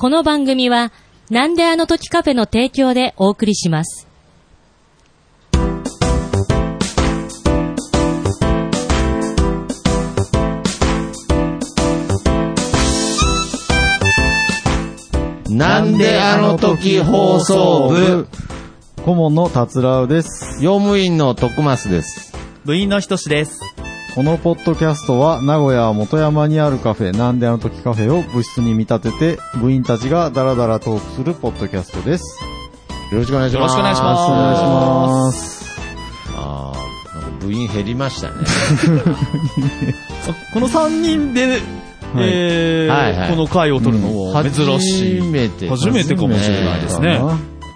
[0.00, 0.92] この番組は、
[1.28, 4.06] なんであの時カフェの提供でお送りします。
[15.50, 18.28] なんであの時放送部、
[19.04, 20.62] 顧問の達郎です。
[20.62, 22.32] 用務員の徳増です。
[22.64, 23.77] 部員のひとしです。
[24.18, 32.36] このポッドキャストは名古屋元山にあるカフェ、なんであの時カフェを部室に見立てて、部員たちがダラダラトークするポッドキャストです。
[33.12, 33.68] よろしくお願いします。
[33.68, 35.80] よろしくお願いしますお願いします。
[36.34, 38.34] あーなんか部員減りましたね。
[40.52, 41.60] この3人で、
[42.16, 45.20] えーはいはいこの回を取るのも珍しい。
[45.20, 45.68] 初めて。
[45.68, 47.20] 初めてかもしれないですね。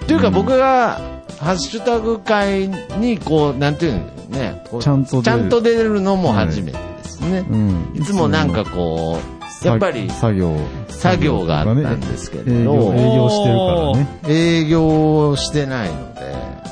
[0.09, 1.01] というか僕が、
[1.39, 4.01] ハッシュタグ会に、こう、なんていうの
[4.33, 7.45] ね、ちゃんと出るちゃんと出るのも初めてですね。
[7.49, 7.93] うん。
[7.95, 10.57] いつもなんかこう、やっぱりさ作業。
[10.89, 14.07] 作業があったんですけれ営業、ど、営業してるからね。
[14.29, 16.21] 営業してないので、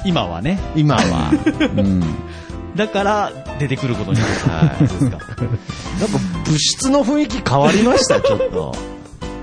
[0.05, 0.59] 今はね。
[0.77, 2.05] 今は、うん。
[2.77, 4.33] だから、出てくることになる。
[4.33, 5.11] はいそうですか。
[5.11, 5.21] なんか
[6.45, 8.75] 物質の雰囲気変わりました、ちょっと。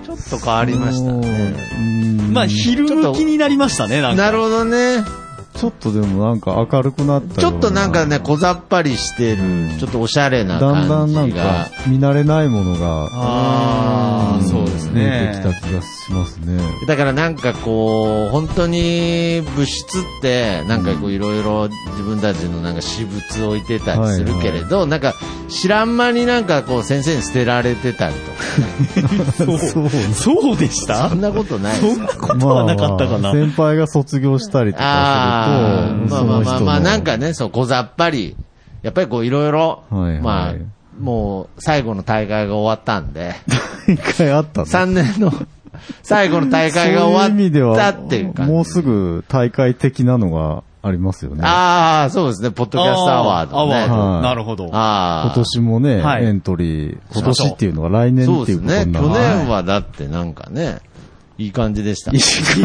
[0.05, 1.55] ちょっと変わりましたね。
[1.77, 4.23] うんまあ、昼向きになりましたね、なんか。
[4.23, 5.03] なるほどね。
[5.58, 9.44] ちょっとでもなんか明るくなったちょっとなんかね、小ざっぱりしてる、
[9.80, 11.69] ちょっとおしゃれなだんだんなん感じがか。
[11.88, 15.53] 見慣れないものがああ、そうです見えねてき。
[15.53, 16.59] た気がしますね。
[16.88, 25.16] だからなんかこう、本当に物質って、なんかこういろいろ自分たちのなんか私物置いてたりするけれど、なんか
[25.49, 29.58] 知らん間になんかこう先生に捨てられてたりとかね。
[29.59, 29.89] そう。
[30.14, 31.09] そうでした？
[31.09, 33.31] そんなことないですかことはなかったかな。
[33.31, 38.35] 先輩が卒業したりとあまあまあまあまあ、なんかね、そう、小ざっぱり、
[38.81, 40.55] やっぱりこういろいろ、はいはいまあ、
[40.99, 43.35] もう最後の大会が終わったんで、
[43.87, 45.31] 一回あったの？3年の
[46.03, 48.51] 最後の大会が終味ではわったっていう感じ。
[48.51, 51.41] もうすぐ大会的なのがありますよね。
[51.43, 53.75] ああ、そうですね、ポッドキャストアワード、ね。
[53.75, 53.93] アワード。
[54.13, 54.69] はいなるほど。
[54.73, 55.25] ああ。
[55.25, 58.81] 今年もね、はいエントリー、今年っていうのが来年そうですね。
[58.81, 59.36] っていうことにな去る。
[59.39, 60.80] 年はだってなんかね、
[61.37, 62.11] いい感じでした。
[62.11, 62.20] いい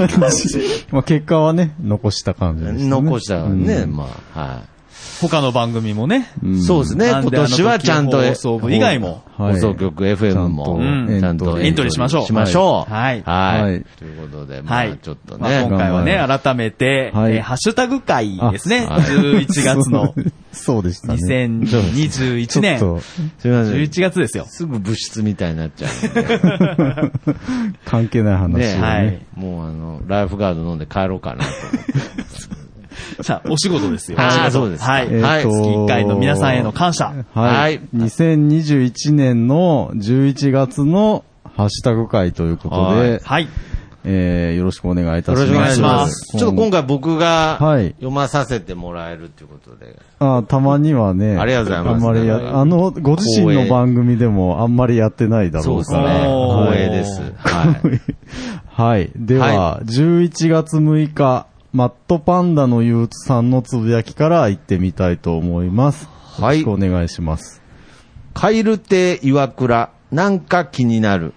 [0.09, 0.87] 感じ。
[0.91, 2.89] まあ結果はね、残した感じですね。
[2.89, 4.72] 残したね、うんまあ、はい。
[5.21, 6.31] 他の番組もね。
[6.43, 12.93] うんそうですね、今年はちゃんと、放送部以外もはい放送局 FM も、ちちゃんとエントリーしましょうしましょう。
[12.93, 13.63] はいはい。
[13.63, 14.99] はいということで、まあはい。
[14.99, 15.67] ちょっとまあね。
[15.69, 18.87] 今回はね、改めて、ハッシュタグ会ですね。
[18.89, 20.15] あはい11月の
[20.53, 21.19] そうでしたね。
[21.19, 22.79] 2021年
[23.39, 23.75] すみません。
[23.75, 24.45] 11月ですよ。
[24.49, 27.13] すぐ物質みたいになっちゃう
[27.87, 31.93] 関係ない話はいもうあの、ライフガード飲んで帰ろうかなと思って。
[33.23, 34.19] さあ、お仕事ですよ。
[34.21, 35.09] あーお仕事そうですかはい。
[35.11, 35.43] えーとはい。
[35.43, 37.13] 月1回の皆さんへの感謝。
[37.35, 37.81] ははいい。
[37.95, 41.25] 2021年の11月の
[41.57, 43.49] ハッシュタグ会ということはいで、はい。
[44.05, 45.47] えー、よろしくお願いいたします。
[45.47, 46.09] よろしくお願いしま。
[46.09, 49.97] すちょっと今回僕がはい読まさせてもらえるということで。
[50.19, 51.37] あたまにはね。
[51.39, 55.99] ありがとうございますあんまりや、あの、ご自身の番組でもあんまりやってないだろそうですね。
[56.01, 56.31] うから。
[56.31, 57.21] おー光栄です。
[57.37, 58.01] はい。
[58.75, 59.11] はい。
[59.15, 66.07] では、は11月6日、マットパンダの憂鬱さんのつぶやきから行ってみたいと思います。
[66.39, 67.63] はいよろしくお願いします。
[68.35, 71.33] カイル亭岩倉、なんか気になる。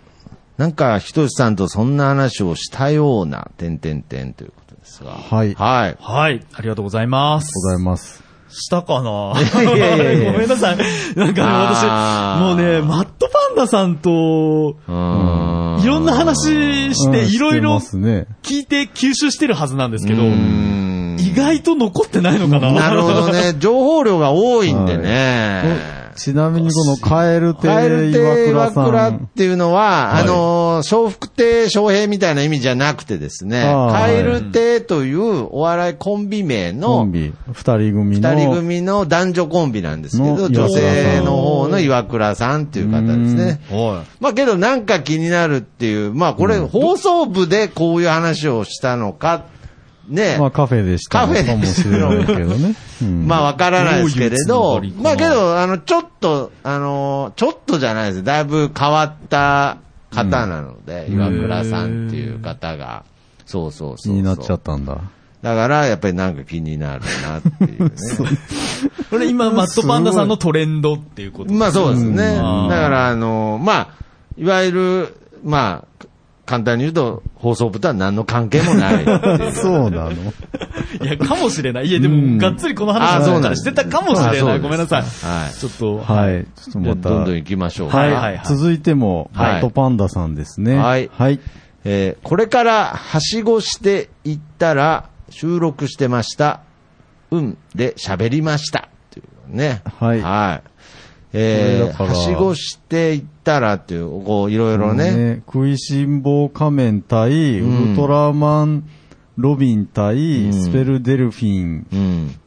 [0.58, 5.12] なんか、ひとしさんとそんな話をしたような、てんてんてんということですが。
[5.12, 5.98] はいはい。
[6.00, 6.46] はい。
[6.54, 7.52] ありがとうございます。
[7.54, 8.24] ございます。
[8.50, 9.34] したかな？
[9.62, 10.78] いやいやいや ごめんなさい。
[11.16, 17.76] なんかあー私、もうね、マットパンダさんと、うーんいろんな話して、うんいろいろ。
[18.44, 23.56] 聞いて吸収してるはずなんですけど、意外と残ってないのかななるほどね。
[23.60, 26.05] 情報量が多いんでね。
[26.16, 29.28] ちなみにこのカエル亭カエル亭岩岩倉さ倉っん。
[29.28, 38.30] ていうのは、はいあの、笑福亭笑平みたいな意味じゃなくてですね、カエル亭というお笑いコンビ名コのン、ビ、二人組の。
[38.30, 43.60] 二人組の男女コンビなんですけど、の女性の方の岩倉さんっていう方ですね。
[44.20, 49.46] まあけどなんか気になるっていう、まあこれ放送部でこういう話をしたのか、
[50.08, 50.38] ね。
[50.40, 52.76] まあカフェでしたのかもしれないけどね。
[53.02, 58.24] うんまあわからないですけれどまあけど、あの、ちょっと、あの、ちょっとじゃないです。
[58.24, 59.78] だいぶ変わった
[60.12, 63.04] 方なので、岩倉さんっていう方が、
[63.46, 64.14] そうそうそうそう。
[64.14, 65.02] 気になっちゃったんだ。
[65.42, 67.92] だから、やっぱりなんか気になるなっていうね。
[69.12, 72.36] これ今、マットパンダさんのトレンドっていうことまあそうですね。
[72.36, 73.88] だうんから、あの、まあ、
[74.38, 76.06] いわゆる、まあ、
[76.46, 79.52] 簡単に言うと、放送部とは何の関係もないっていう。
[79.56, 80.12] そうなの。
[80.12, 81.88] いや、かもしれない。
[81.88, 84.60] いや、でうんも、がっつりこのあ話そうなんですだったらしてたかもしれない。
[84.60, 85.02] ごめんなさい。
[85.02, 85.54] はい。
[85.54, 85.72] ちょっ
[86.06, 86.46] と、はい。
[86.56, 87.10] ちょっとまた。
[87.10, 87.98] どんどん行きましょうか。
[87.98, 90.76] はい、はいはい続いても、はいマットパンダさんですね。
[90.78, 91.40] はいはい。
[91.84, 96.62] えーこれからはしごしていったら収録してました。
[97.32, 98.80] うんで喋りました。
[98.80, 99.82] っていうね。
[100.00, 100.70] はいはい。
[101.38, 105.44] えー、はしごしていったらっていう、こう、いろいろね。
[105.46, 108.90] 食いしん坊仮面対、うんウルトラマン、
[109.38, 112.40] ロビン対、うんスペルデルフィン、うん。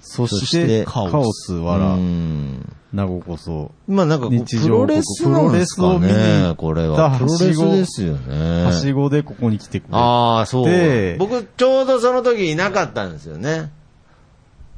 [0.00, 3.70] そしてて、カオス、わらう、んなごこそ。
[3.86, 7.18] まあなんかプロレスなんですかプロレスを見に行ね、これは。
[7.18, 8.64] プロレスですよね。
[8.64, 9.88] はしごでここに来てくれ。
[9.92, 11.16] ああ、そうで。
[11.18, 13.70] 僕、ちょうどその時いなかったんですよね。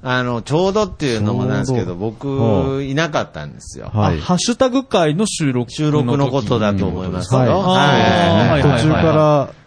[0.05, 3.89] あの、ちょうどっていうのもなんですけど、僕、いなかったんですよ。
[3.95, 4.19] はい。
[4.19, 7.41] ハッシュタグ会の収録収録のことだと思いますけど。
[7.43, 9.03] はいはい途中か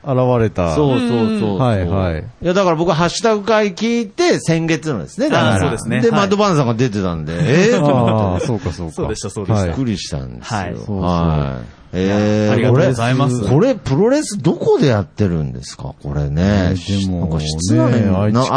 [0.03, 0.75] ら現れた。
[0.75, 1.57] そうそうそうそう。
[1.57, 5.29] はいはいいや、だから僕はハッシュタグ会聞いて、先月のですね。
[5.29, 5.59] だから。
[5.59, 8.39] そうですねで、はいマッドバーンさんが出てたんで、ええああ。
[8.41, 8.93] そうかそうか。
[8.93, 10.59] そうでしたそうでしたはいびっくりしたんですよ。
[10.59, 11.84] はいそうそうはい。
[11.97, 15.93] えー、ありがとうございますこれ、プロレスどこでやってるんですか？
[16.03, 16.71] これね。
[16.71, 18.49] えーでもなんか室内ねのな愛知県あー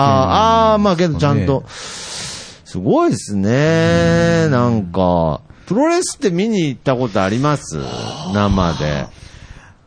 [0.75, 4.49] あー、まあけどちゃんと、すごいですね。
[4.51, 7.79] なんか、プロレスって見に行ったことあります？
[8.35, 9.07] 生で。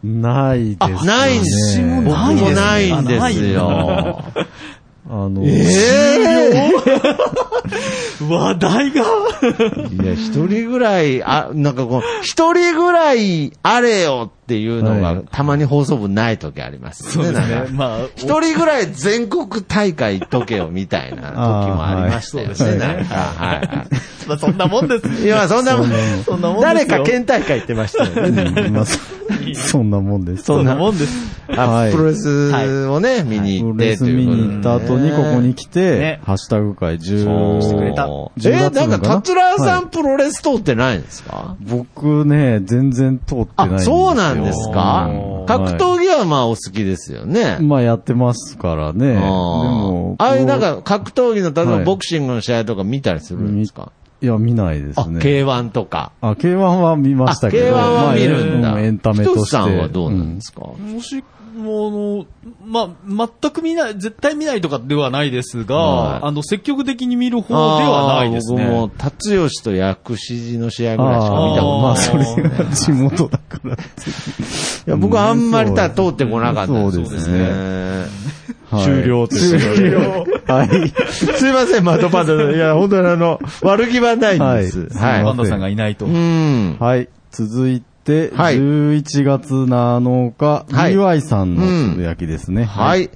[0.03, 0.95] ないですね。
[1.01, 1.85] あ、ないんですよ。
[2.01, 4.23] 僕ないですねもないんですよ。
[5.13, 6.71] あの、ええ
[8.29, 9.01] 話題が？
[9.01, 17.31] いや、一人ぐらい、あ、なんかこう、一人ぐらいあれよっていうのが、はいたまに放送部ない時ありますよね。
[17.33, 22.53] なんかまあ、一人ぐらい全国大会行っとけよみたいな時もありましたよね。
[22.53, 23.87] はいなんか、はいはい。
[24.27, 25.07] まあそんなもんです。
[25.25, 25.91] いや、そんなもん、
[26.25, 28.43] そんなもん誰か県大会行ってましたよね。
[28.43, 28.85] うんまあ
[29.55, 30.43] そそんなもんです。
[30.43, 31.41] そんなもんです。
[31.57, 31.91] あはい。
[31.91, 38.03] プロレスをね、見に行っプロレス見に行った後にここに来てね、ハッシュタグ会そう10してくれた。
[38.03, 41.55] え、10月なんか、分かな桂さはいんプロレス通ってないんですか？
[41.61, 43.95] 僕ね、全然通ってないんあ、ですよ。
[44.07, 45.07] そうなんですか？
[45.09, 45.45] うん。
[45.45, 47.57] 格闘技はまあお好きですよね。
[47.59, 49.13] まあやってますからね。
[49.15, 51.83] でも、ああいうなんこか格闘技の、例えばはい。
[51.83, 53.91] ボクシングの試合とか見たりするんですか？
[54.00, 55.19] ういや、見ないですあ、ね。
[55.19, 56.11] K1 とか。
[56.21, 57.77] あ、K1 は見ましたけど。
[57.77, 58.71] あ K1 は見るんだ。
[58.71, 59.49] まあえエンタメとして。
[59.49, 61.23] さんはどうなんですか、もし、
[61.55, 62.27] もう、
[62.65, 68.65] まあ、全く見ない、絶対見ないとかではないですが、はいあの、積極的に見る方ではないですね。
[68.65, 71.81] 僕も、達吉と薬師寺の試合ぐらいしか見たことない。
[71.81, 73.73] まあ、それが地元だから。
[73.75, 73.77] い
[74.85, 77.49] や、僕はあんまりた通ってこなかったそうですね
[78.69, 80.25] はい終了って終了。
[80.47, 80.89] はい。
[81.11, 82.55] すいません、マドパンダさん。
[82.55, 84.87] いや、本当にあの、悪気はないんです。
[84.97, 86.05] はいはパンダさんがいないと。
[86.05, 86.09] い。
[86.09, 86.77] うん。
[86.79, 87.09] はい。
[87.31, 87.90] 続いて、
[88.35, 92.63] はい11月7日、はいさんのつぶやきですね。
[92.63, 92.97] は。
[92.97, 93.11] い。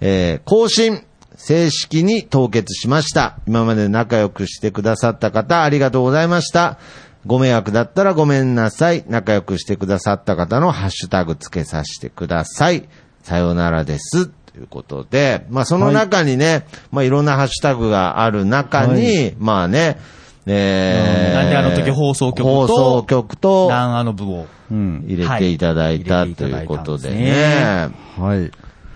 [0.00, 1.04] えー、更新、
[1.36, 3.38] 正式に凍結しました。
[3.46, 6.78] 今まで仲良くしてくださった方、ありがとうございました。
[7.26, 9.04] ご迷惑だったらごめんなさい。
[9.08, 12.88] 仲良くしてくださった方のハッシュタグつけさせてください。
[13.22, 14.26] さようならです。
[14.26, 19.98] ということで、まあその中にね、まあいろんなハッシュタグがある中に、はまあね、
[20.46, 24.46] えー、なんであの時放送局と放送局と南アの部を。
[24.70, 25.04] うん。
[25.06, 27.90] 入れていただいた、はいということでね。
[28.18, 28.50] はい。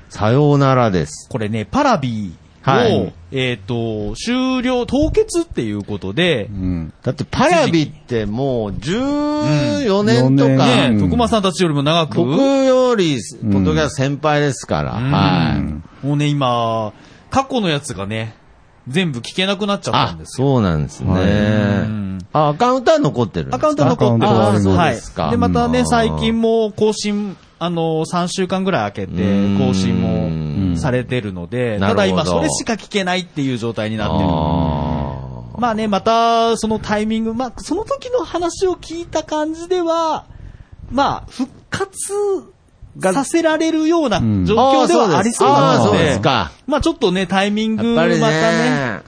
[0.08, 1.28] さようならです。
[1.30, 2.34] これね、パラビ
[2.66, 6.92] を、はいえっ、と、終了、凍結っていうことでう、ん。
[7.02, 15.56] だってパラビってもう14年とうんか、ね、うん徳間さんたちよりも長く、僕よりポッドキャスト先輩ですから、うんは
[16.02, 16.06] い。
[16.06, 16.92] もうね、今、
[17.30, 18.34] 過去のやつがね、
[18.88, 20.46] 全部聞けなくなっちゃったあん、ですよ。
[20.48, 22.18] そうなんですね。
[22.32, 24.26] あ、アカウントは残ってるアカウントは残って。
[24.26, 25.30] るんはいですか？
[25.30, 29.22] で、またね、うん最近も更新、あの、3週間ぐらい空けて、
[29.58, 34.28] 更新うんもされてるので、ただ今それしか聞けないっていう状態になってる。
[34.30, 35.14] あ
[35.58, 40.26] まあね、また、そのタイミング、まあ、その時の話を聞いた感じでは、
[40.92, 42.12] まあ、復活
[43.00, 44.44] させられるようなうん。
[44.46, 46.50] 状況ではありそうなあーそうので、ですか。
[46.66, 49.02] まあちょっとね、タイミング、またね、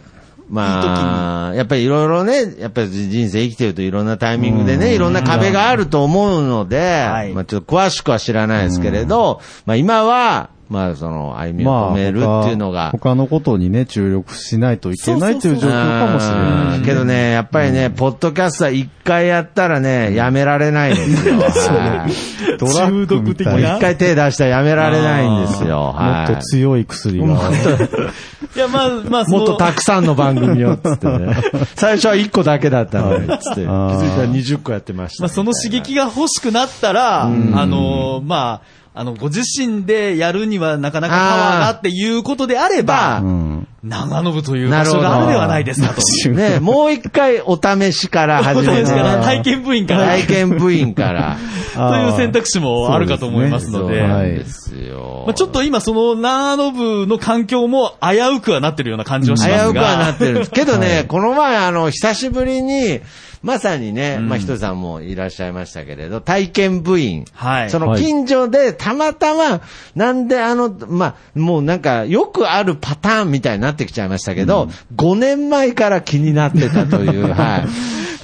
[0.50, 4.80] まあ、やっぱりいろいろね、やっぱり人生生きてるといろんなタイミングでうん。
[4.80, 7.32] ね、いろんな壁があると思うので、はい。
[7.32, 15.70] まあちょっと詳しくは知らないですけれど、まあ今は、まあその歩みをまあ、止めるっていうのが、他他のことにね、注力しないといけないという状況
[16.06, 21.38] かもしれないうんけどね、やっぱりね、ポッドキャストは一回やったらね、やめられないんですよ。
[21.42, 23.52] はいドラッグみたいな。
[23.52, 25.76] もう一回手出したらやめられないんですよ。
[25.76, 27.26] もはいっと強い薬が。
[28.56, 31.36] いや、まあ、まあ、もっとたくさんの番組を、つってね。
[31.76, 33.60] 最初は1個だけだったのに、つって。
[33.60, 35.22] 気づいあーたら20個やってました。
[35.22, 43.68] まあ、その刺激が欲しくなったら、あの、まあ、あの、ご自身でやるにはなかなかパワーがっていうことであればあ、うん。
[43.82, 46.30] 長野部という場所があるではないですかと。
[46.30, 48.84] ね、 もう一回お試しから始めて。
[48.84, 50.06] 体験部員から。
[50.06, 51.36] 体験部員から。
[51.74, 54.00] という選択肢もあるかと思いますので。
[54.00, 55.24] そうなんですよ。
[55.26, 59.64] まあちょっと今その長野部の環境も危うくはなってるような感じはしますが。
[59.64, 60.50] 危うくはなってるんです。
[60.50, 63.00] けどね、この前あの、久しぶりに、
[63.42, 67.24] まさにね、まあ、ひとりさんもいらっしゃいましたけれど、体験部員。
[67.32, 67.70] はい。
[67.70, 69.62] その近所でたまたま、
[69.94, 77.60] なんであの、まあ、もうなんか、よくあるパターンみたいになってきちゃいましたけど、5年前から気になってたという、 はい。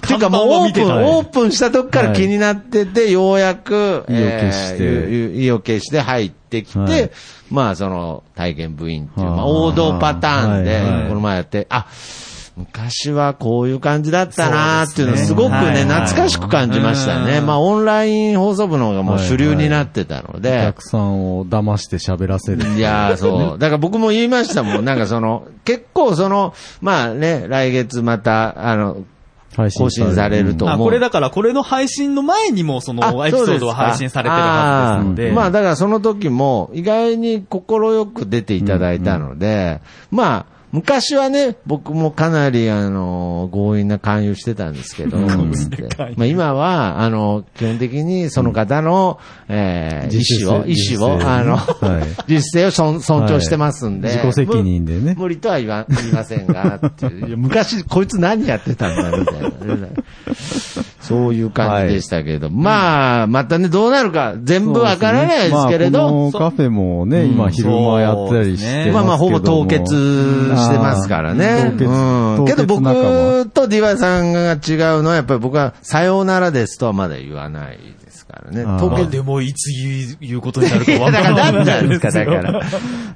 [0.07, 4.77] っていうかもうオープン、オープンした時から気になってて、ようやく、意を決して。
[4.81, 7.11] えー意を決して入ってきて、はい。
[7.51, 10.91] まあその体験部員っていう、まあ王道パターンではい。
[10.91, 11.87] はい、この前やって、あ、
[12.57, 17.39] 昔はこういう感じだったなーっていうのすごくね、懐かしく感じましたね。
[17.39, 22.67] うんまあオンライン放送部の方がもう主流になってたのおで、客さんを騙して喋らせる。
[22.77, 23.59] いやー、そう。
[23.61, 24.85] だから僕も言いましたもん。
[24.87, 28.99] なんかその、結構その、まあね、来月また、あの、
[29.55, 35.29] 配更新されるとうんあ、思うこれだから、これの配信の前にも、その、エピソードは配信されてるはずですので。
[35.29, 49.19] あーまあだからその時も意外に快く出ていただいたので、まあ昔はね、僕もかなりあの、強引な勧誘してたんですけど、まあ今は、あの、基本的にその方の、
[49.49, 52.05] えー意自主思を、意思を、自主性あの、はい。
[52.29, 54.09] 実勢を尊尊重してますんで。
[54.09, 55.15] 自己責任でね。
[55.17, 56.79] 無無理とは言わ、言いませんが、
[57.37, 59.51] 昔こいつ何やってたんだ、みたいな。
[61.07, 68.93] そういう感じでしたけど、まあ、またね、どうなるか、全部わからないですけれど、まあこのカフェもね、今昼間やったりしてますけども。
[68.93, 71.47] まあまあ、ほぼ凍結してますからね。
[71.47, 72.47] あー凍結うん。
[72.47, 74.55] けど僕と DY さんが違
[74.99, 77.79] うのは、やっぱり僕は、さようならですとはまだ言わない
[78.37, 78.63] からね。
[78.63, 81.65] あー凍結まあでも、いつ言う言うことになるかいやだわかかららない。
[81.65, 82.63] 何なんですか、だから。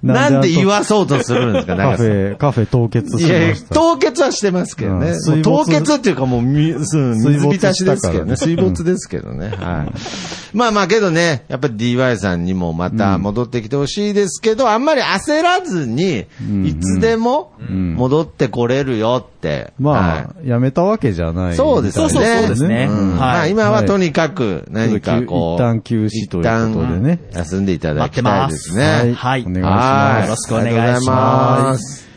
[0.02, 2.08] なんで言わそうとするんですか、だからカフ。
[2.08, 3.54] ェ、カフェ凍結しいやいや。
[3.70, 5.14] 凍結はしてますけどね。
[5.42, 8.36] 凍結っていうかもうみ、うん水浸しですけどね。
[8.36, 9.48] 水水没没ですけどね。
[9.48, 10.56] はい。
[10.56, 19.72] まあまあけどね、やっぱり DY さんにもまた戻ってきてほしいですけど、あんまり焦らずに、んいつでもん戻ってこれるよって。
[19.78, 21.56] まはあ、やめたわけじゃない。
[21.56, 22.08] そうですね。
[22.08, 25.54] そうそうそうですねんはいまあ今はとにかく何かこう。
[25.54, 29.12] 一旦休止ということでね休んでいただきたいですね。
[29.14, 30.24] はいお願いしはます。
[30.24, 32.08] よろしくお願いします。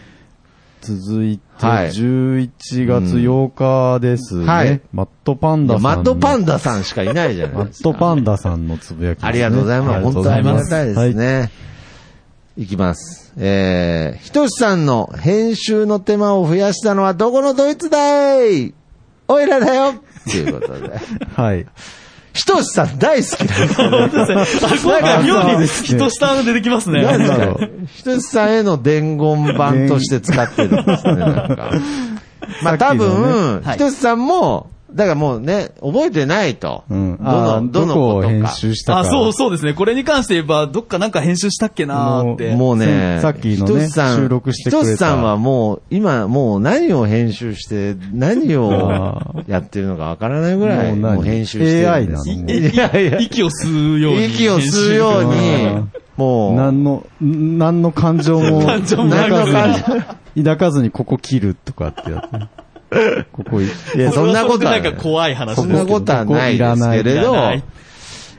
[0.82, 2.50] 続いて、はい11
[2.86, 4.46] 月8日ですね。
[4.46, 5.90] はいマットパンダさんの。
[5.90, 7.90] マッドパンダさんしかいないじゃなマいですか。
[7.90, 9.28] ットパンダさんのつぶやきね。
[9.28, 10.02] ありがとうございます。
[10.02, 10.44] 本当にあり。
[10.44, 11.52] がたいですね。
[12.58, 13.34] い、きます。
[13.38, 18.74] えー、ひとしさんの編集の手間を増やしたのはどこのドイツだい?
[19.28, 20.92] おいらだよっていうことで。
[21.34, 21.66] はい。
[22.34, 22.40] はい。
[22.40, 24.46] ひとしさん大好きなんですよね。
[24.64, 27.04] あ、今回妙に人下が出てきますね。
[27.04, 27.88] なんだろろう。
[27.88, 31.72] ひとしさんへの伝言版として使ってるんですね、なんか。
[32.62, 36.84] まあ多分、はいひとしさんも、だからもうね、覚えてないと。
[36.90, 37.18] うん。
[37.18, 38.52] どあの、どどのことか。
[38.54, 39.00] 集したか。
[39.00, 39.74] あ、そうそうですね。
[39.74, 42.56] これに関して言えば、どっかなんか編集したっけなーって。
[42.56, 52.30] もうね、さっきのねさん収録してくれたひとしさんはもう、今もう何を編集して、何をあやってるのかわからないぐらい、もう編集してる AI んです。
[52.30, 52.52] なの？
[52.52, 54.26] いやいや、 息を吸うように。
[54.28, 55.84] 息を吸うように、
[56.18, 59.78] もう、何の、何の感情も 感情も抱かず何の
[60.36, 62.63] に、抱かずにここ切るとかってやって。
[63.32, 67.34] ここい、いや、そんなことはなんか怖い話そんなことはないですけれど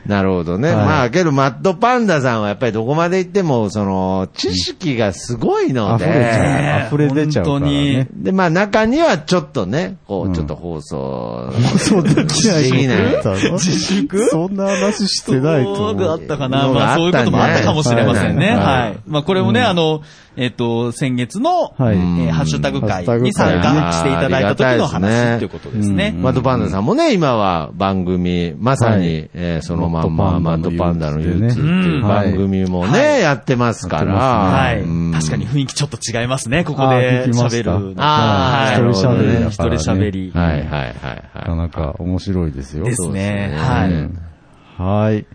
[0.05, 0.69] なるほどね。
[0.69, 6.87] はいまあ、けど、マッドパンダさんはやっぱりどこまで行っても、その、知識がすごいの溢れちゃで、う。
[6.87, 8.07] 溢れ出ちゃうからね。
[8.13, 14.29] で、まあ中にはちょっとね、こう、うんちょっと放送、そうできないできない 自粛？
[14.29, 15.75] そんな話してないと。
[15.75, 16.67] そうだったかな。
[16.67, 18.49] まあそういうこともあったかもしれませんね。
[18.49, 18.99] はいはい。
[19.07, 20.01] まあこれもね、あの、
[20.37, 21.95] えっと、先月の、はい。
[21.95, 26.13] えーハッシュタグ会に参加していただいた時の話ということですね。
[26.15, 26.23] うん。
[26.23, 29.29] マッドパンダさんもね、今は番組、まさに、はい。
[29.33, 32.01] えーそのまんま、ママッッドドパンダの憂鬱っていうね。
[32.01, 32.91] 番組もはい。
[32.91, 34.15] ね、やってますから。
[34.15, 34.81] はい。
[34.81, 35.11] うん。
[35.13, 38.03] 確かに雰囲気ちょっと違いますね、ここで喋るの。
[38.03, 38.91] あーはい。
[38.91, 40.31] 一人喋り一人喋り。
[40.33, 40.95] はいはいはい
[41.35, 42.85] なかはなか面白いですよ。
[42.85, 43.05] ですね。
[43.07, 43.23] そうです
[43.53, 43.57] ね。
[43.57, 43.91] はい。
[43.91, 44.19] うん
[44.77, 45.25] はい。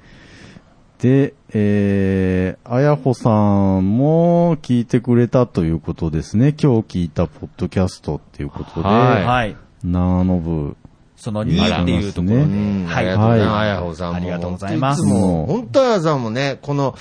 [1.01, 6.49] で、えー、あやほさんも聞いてくれたということですね。
[6.49, 9.57] 今日聞いたポッドキャストっていうことで、はいはい。
[9.83, 10.77] 長野部。
[11.17, 12.39] その2っていうところい。
[12.39, 12.45] で。
[12.45, 13.51] うんはいありがとうございます。
[13.51, 14.17] はいあやほさんも。
[14.17, 16.95] ありがとうございますつも、本当あやさんもね、この、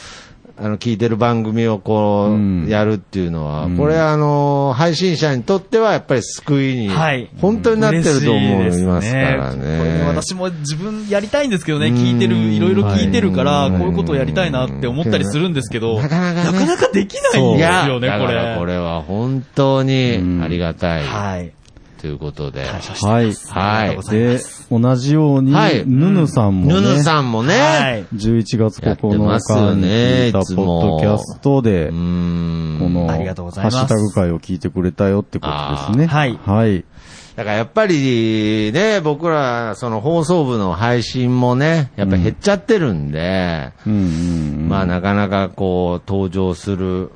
[0.62, 2.68] あの、聞いてる番組をこう、うん。
[2.68, 3.78] やるっていうのは、うん。
[3.78, 7.30] これあの、配信者にとってはやっぱり救いに、はい。
[7.40, 10.04] 本当になってると思いますからこれね。
[10.08, 11.96] 私も自分やりたいんですけどね、うん。
[11.96, 16.60] 聞いてる、いろいろ聞いてるから、はいこういうことをやりたいなって思ったりするんですけど、なかなかね。
[16.60, 18.74] なかなかできないんですよね、だこからこれ。
[18.74, 21.52] れは本当にありがたい、はい。
[22.00, 22.66] ということで。
[22.66, 23.28] 感謝してはい。
[23.28, 23.52] ます。
[23.54, 24.68] ありがとうございまで、す。
[24.72, 28.06] 同じように、はいヌヌさんもね、ヌヌさんもね、はい。
[28.16, 35.52] 11月やってますよ9日にね聞いたポッドキャストで、うーんこの、ありがとうございますハッシュタグ会を聞いてくれたよってこと
[35.92, 36.08] ですね。
[36.08, 36.86] はいはい。
[37.36, 44.04] だからやっぱりね、僕ら、その放送部の配信もね、やっぱ減っちゃってるんで、うんうんう
[44.66, 44.70] ん。
[44.70, 47.12] まあなかなかこう、登場する、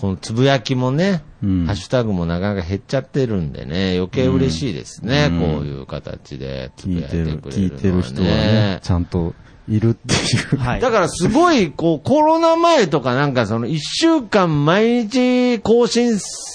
[0.00, 7.74] このつぶやきもね、うんハッシュタグもなかなか減っちゃってるんでね、余計嬉しいですね、うんこういう形でつぶやいて聞いてる、くれるのは、ね。
[7.74, 9.34] 聞いてる人がね、ちゃんと
[9.68, 10.18] いるってい
[10.54, 10.56] う。
[10.58, 10.80] はい。
[10.80, 16.52] だからすごい、こう、コロナ前とかなんかその一週間毎日更新す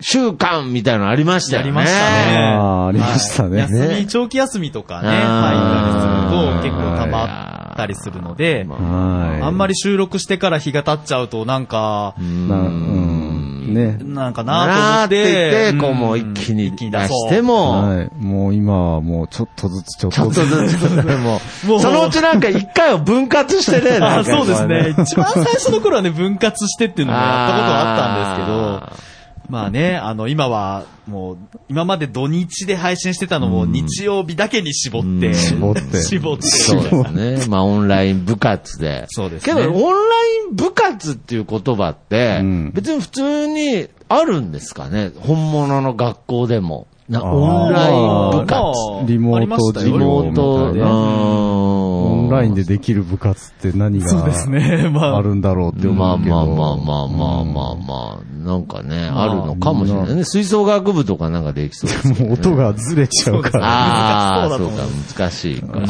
[0.00, 1.68] 週間みたいなのありましたよね。
[1.68, 3.58] ありましたねありましたね。
[3.60, 9.42] 休み、長期休みとかね、入ったりすると結構溜まったりするので、はい。
[9.42, 13.74] あんまり収録してから日が経っちゃうとなんか、うんな、うん。
[13.74, 13.98] ね。
[14.02, 18.10] なんかななと思ってって、こうもう一気に出しても、はい。
[18.16, 20.78] もう今はもうちょっとずつちょっちょっととずつ。
[20.78, 21.40] ずつ、もも
[21.74, 24.94] うう、そのうちなんか一回を分割してね、 あかそうですね。
[24.98, 29.15] 一番最初の頃はね、分割してっていうのもやったことはあったんですけど、
[29.48, 31.36] まあね、あの、今は、もう、
[31.68, 35.34] 今まで土日で配信してたのも、日曜日だけに絞って、うん。
[35.34, 36.02] 絞って。
[36.02, 36.42] 絞って。
[36.42, 37.46] そうですね。
[37.48, 39.06] まあ、オンライン部活で。
[39.08, 39.54] そうですね。
[39.54, 39.92] けど、オンライ
[40.52, 45.12] ン部活っていう言葉ってうん、別に普通にあるんですかね？
[45.20, 46.86] 本物の学校でも。
[47.08, 48.52] なオンライン部活。
[48.52, 48.62] ま
[49.00, 49.86] あリモートありましたよ。
[49.86, 50.72] リモート、
[52.26, 54.88] ンラインでできる部活って何がそうですね。
[54.92, 56.36] まあ、あるんだろうってまあ思うけど。
[56.36, 60.24] まあまあまあまあまあまあ、なんかね、あるのかもしれないね。
[60.24, 63.66] 吹奏楽部とかなんかできそうですねもう音がずれちゃうから。
[63.66, 64.82] ああ、難しそうか、
[65.18, 65.80] 難しいか。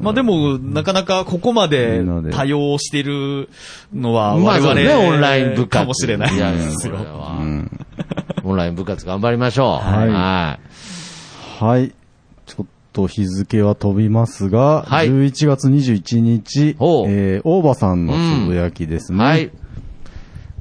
[0.00, 2.02] まあでも、なかなかここまで
[2.32, 3.48] 多用してる
[3.94, 5.68] のは、まあ我々ね、オンライン部活。
[5.68, 6.96] かもしれないですよ
[8.44, 9.86] オンライン部活頑張りましょう。
[9.86, 10.58] はいは
[11.60, 11.64] い。
[11.64, 11.92] はい。
[12.92, 19.18] と日付は飛びますが、はい11月21日、えー、大場さんのつぶやきですね。
[19.24, 19.50] はい。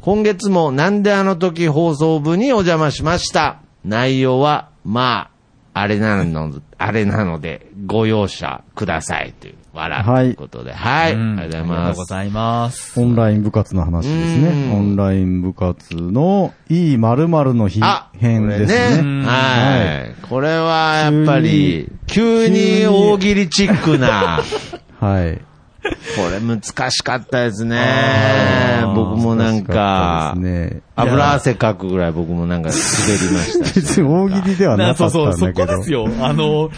[0.01, 3.59] 今月もなんであの時放送部にお邪魔しました？
[3.83, 5.29] 内容は、ま
[5.73, 10.73] あ、あれなの、あれなので、ご容赦くださいという、笑ということで。
[10.73, 11.13] はい。
[11.13, 11.95] うんありがとうございありがとます。
[11.95, 12.99] うございます。
[12.99, 14.47] オンライン部活の話ですね。
[14.49, 19.23] うんオンライン部活のいい〇〇の日あ、編ですね。
[19.25, 20.15] はい。
[20.27, 24.41] これはやっぱり、急に大喜利チックな、
[24.99, 25.41] はい。
[25.81, 27.79] これ難しかったですね
[28.95, 30.81] 僕もなん難しかかった、ですね。
[30.95, 32.77] 油汗かくぐらい僕もなんか滑
[33.17, 33.75] りましたし。
[33.75, 35.73] 別に大喜利ではなかそうそう、そったんだけど。
[35.73, 36.07] こですよ。
[36.21, 36.69] あの、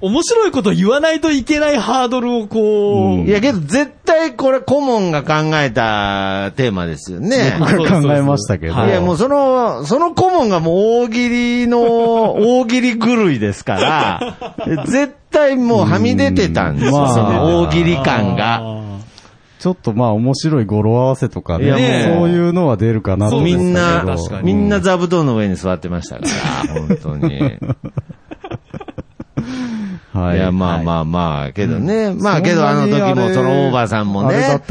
[0.00, 3.26] 面白いこと言わないといけないハードルをこう、うん。
[3.26, 7.56] いやけど絶対これ顧問が考えたテーマですよね。
[7.58, 8.74] 僕が考えましたけど。
[8.86, 8.88] い。
[8.88, 14.36] やもうその、その顧問がもう大喜利の、大喜利狂いですから、
[14.86, 17.14] 絶対もうはみ出てたんですよ、うんまあ。
[17.14, 18.80] その大喜利感が。
[19.58, 21.74] ちょっとまあ面白い語呂合わせとかね、いや
[22.08, 23.62] もうそういうのは出るかなと思ったけど。
[23.62, 24.42] みんな確か、に。
[24.46, 26.22] みんな座布団の上に座ってましたか
[26.66, 27.58] ら、本当に。
[30.12, 32.12] はいいや、まあまあまあ、けどね。
[32.12, 34.40] まあそんなにけどあの時もその大場さんもね。
[34.40, 34.62] やっ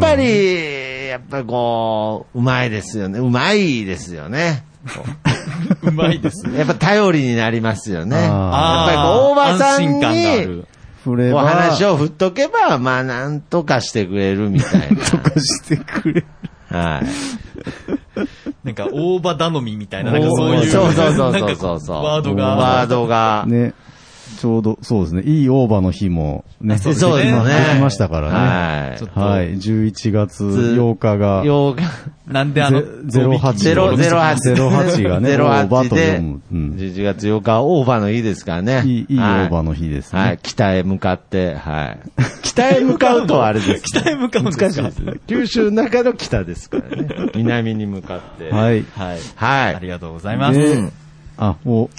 [0.00, 3.18] ぱり、やっぱりこう、うまいですよね。
[3.18, 4.64] うまいですよね。
[5.82, 6.58] うまいですね。
[6.58, 8.16] やっぱ頼りになりますよね。
[8.16, 16.24] やっあぱりこう大場さんにる、お話を振っとけば、まあなんとかしてくれるみたいとかしてくれ。
[16.70, 16.78] な。
[16.78, 17.06] はい。
[18.64, 21.96] なんか、大場頼みみたいな、なんかそういう、そうそうそうなんかそうそう。
[21.96, 22.56] ワードが。
[22.56, 23.44] ワードが。
[23.46, 23.74] ね。
[24.38, 25.22] ちょうど、そうですね。
[25.22, 26.78] いいオーバーの日もね。
[26.78, 28.34] そうですねできましたからね。
[28.34, 29.54] はいはい。
[29.56, 34.36] 11月8日が、ようなんであの、ゼロ八ゼロ、ゼロ八。
[34.38, 38.82] ゼロ八がねオーバーと読む、うん11月8日はオーバーの日ですからね。
[38.84, 40.20] いい、いいオはいーバーの日ですね。
[40.20, 41.98] はい、北へ向かって、はい。
[42.42, 43.82] 北へ向かうとはあれです。
[43.82, 45.14] 北へ向かう難しいですね。
[45.26, 47.08] 九州の中の北ですからね。
[47.34, 48.50] 南に向かって。
[48.50, 48.84] はい。
[48.96, 49.18] はい。
[49.36, 49.74] はい。
[49.74, 50.58] ありがとうございます。
[50.58, 50.82] で、
[51.38, 51.90] あ、もう、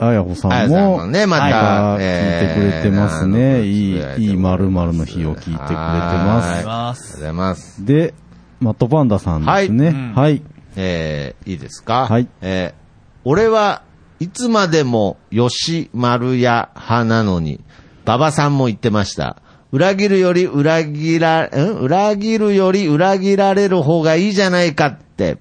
[0.00, 3.38] あやほさんあやさんも、もね、また、はい聞いてくれてますね。
[3.38, 6.48] えーいい、いい〇〇の日を聞いてくれてます。
[6.48, 7.84] ありがとうございます。
[7.84, 8.14] で、
[8.60, 9.88] マットパンダさんですね。
[9.88, 10.42] うんはい。
[10.76, 12.06] えー、いいですか？
[12.08, 12.80] はいえー、
[13.24, 13.82] 俺は
[14.20, 17.60] いつまでも吉丸屋派なのに、
[18.06, 19.36] 馬場さんも言ってました。
[19.72, 21.50] 裏切るより裏切ら、ん？
[21.78, 25.38] 裏切るより裏切られる方がいいじゃないかって、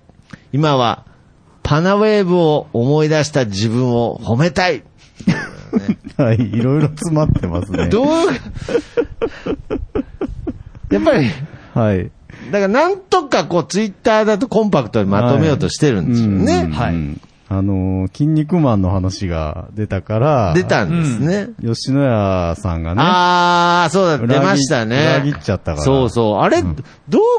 [0.52, 1.06] 今は
[1.70, 4.82] パナウェーブを思い出した自分を褒めたい。
[6.18, 7.90] はい、いろいろ詰まってますね。
[7.90, 8.08] どう、
[10.90, 11.30] やっぱり、
[11.76, 12.10] はい。
[12.52, 16.64] だからなんとかこうツイッターだとコンパクトにまとめようとしてるんですよね。
[16.66, 21.50] うんはいうんあのー、筋肉マンの話が出たから、出たんですね。
[21.60, 25.20] 吉野家さんがね、ああ、そうだ、出ましたね。
[25.24, 26.38] 裏切っちゃったからそうそう。
[26.42, 26.76] あれ、どうい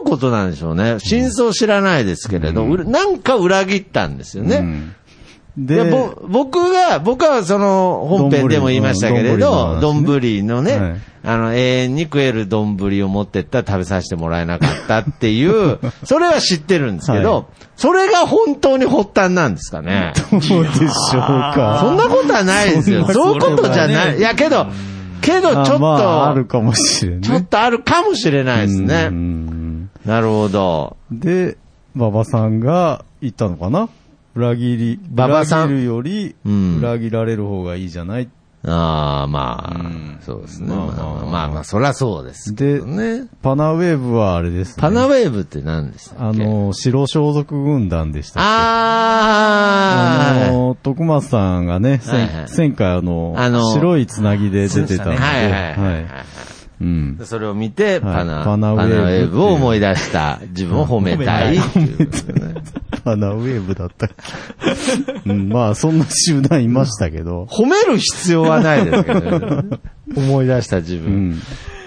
[0.03, 0.99] うことなんでしょうね。
[0.99, 4.93] 真相知らないですけれど、うらなんか裏切ったんですよね。
[5.57, 17.45] で、ぼ僕が、僕はその本編でも言いましたけれど、丼丼のね、はいあの、永遠に食える丼を持ってったら食べさせてもらえなかったっていう、 それは知ってるんですけど、はい
[17.81, 20.13] それが本当に発端なんですかね。
[20.31, 21.79] どうでしょうか。
[21.81, 23.07] そんなことはないですよ。
[23.11, 24.19] そういうことじゃない。
[24.19, 24.67] いや、けど、
[25.23, 27.21] けどちょっと、あまあ、あるかもしれない。
[27.23, 29.09] ちょっとあるかもしれないですうね。
[29.09, 30.99] んなるほど。
[31.11, 31.57] で、
[31.97, 33.89] 馬場さんが言ったのかな
[34.35, 35.69] 裏切り、馬場さん。
[35.69, 36.79] 裏切るより、うん。
[36.79, 38.29] 裏切られる方がいいじゃない。
[38.63, 40.19] ああ、まあ、うん。
[40.21, 40.69] そうですね。
[40.69, 41.25] まあまあまあまあ。
[41.25, 43.25] まあまあ、そりゃそうですけどね。
[43.41, 44.83] パナウェーブはあれですね。
[44.83, 46.43] パナウェーブって何でしたっけ？
[46.43, 48.47] あの、白装束軍団でしたっけ？
[48.47, 52.29] あーあの、徳松さんがね、はいはい。
[52.55, 55.93] 前前回あの、あの白いつなぎで出てたんで、はいはいはいはい。
[55.95, 56.07] はい。
[56.81, 57.25] うんで。
[57.27, 61.65] それを見て、はいパナ、パナウェーブパナウェーブを思い出した自分を褒めたいいね。
[63.05, 64.11] パナウェーブだったっ
[65.25, 65.29] け？
[65.31, 67.45] うん、まあ、そんな集団いましたけど。
[67.51, 69.65] 褒める必要はないですけどね。
[70.17, 71.31] 思い出した自う分。
[71.31, 71.41] ん。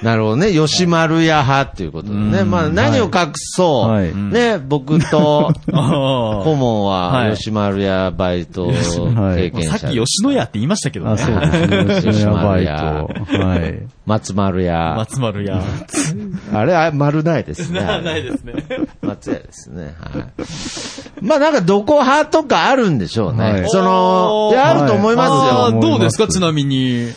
[0.04, 0.52] なるほどね。
[0.52, 2.44] 吉丸屋派っていうことでね。
[2.44, 3.90] まあ何を隠そう。
[3.90, 9.78] はいね、僕と、 あ顧問ははい吉丸屋バイト経験者。
[9.78, 11.18] さっき吉野家って言いましたけどあ、ね。
[11.18, 12.12] そうですね。
[12.14, 13.40] 吉野家バイト。
[13.46, 13.80] はい。
[14.06, 14.96] 松丸屋。
[14.98, 15.62] 松丸屋。
[16.54, 17.80] あれ、あ丸ないですね。
[17.82, 18.54] なないですね。
[19.02, 19.96] 松屋ですね。
[20.00, 20.26] はい。
[21.22, 23.44] まあなんかどこ派とかあるんでしょうね。
[23.52, 25.80] はいその、おーいや、あると思いますよ。
[25.82, 26.28] どうですか？
[26.28, 27.08] ちなみに。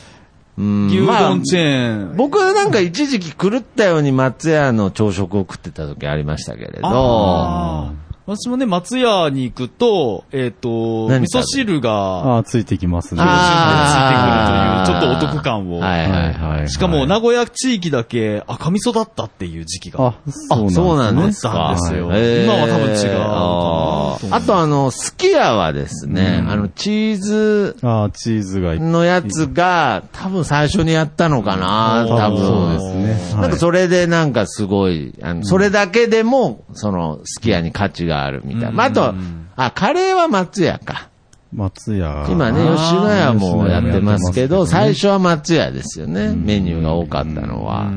[0.58, 0.86] うん。
[0.86, 2.16] 牛まあ丼チェーン。
[2.16, 7.92] 僕なんか一時期狂ったように松屋の朝食を食ってた時ありましたけれど、
[8.26, 13.20] 私もね、松屋に行くと、えっ、と、何味噌汁があ、ついてきますね。
[13.20, 15.78] ついてくるという、ちょっとお得感を。
[15.78, 16.68] はいはいはい。
[16.68, 20.04] しかも、名古屋地域だけ赤味噌だったっていう時期が。
[20.08, 21.76] あ、そうあ、そうなんですか。
[21.80, 32.38] ですよ今は多分違うかなとああとあの、すき家はですね、うんあの、チーズあ、チーズがのやつが、多分最初にやったのかな、うん多分。
[32.44, 33.40] そうですね。
[33.40, 38.68] なんかそれでなんかすごい、あの、それだけでも、その、すき家に価値があるみたいな。
[38.70, 39.14] うんまあ、あと、
[39.56, 41.08] あ、カレーは松屋か。
[41.52, 42.26] 松屋。
[42.28, 46.34] 今ね、吉野家もやってますけど、最初は松屋ですよね。
[46.34, 47.90] メニューが多かったのは。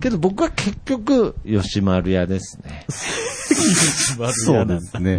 [0.00, 2.86] けど僕は結局、吉丸屋ですね。
[4.32, 5.18] そうですね。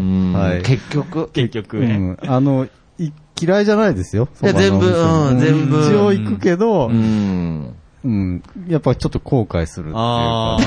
[0.63, 1.29] 結局。
[1.29, 2.17] 結局ね。
[2.21, 2.29] うん。
[2.29, 4.29] あの、い嫌いじゃないですよ。
[4.43, 7.75] いや全部うん全部一応行くけど、うん。
[8.03, 8.43] うん。
[8.67, 10.01] やっぱちょっと後悔するっていうか。
[10.01, 10.57] あ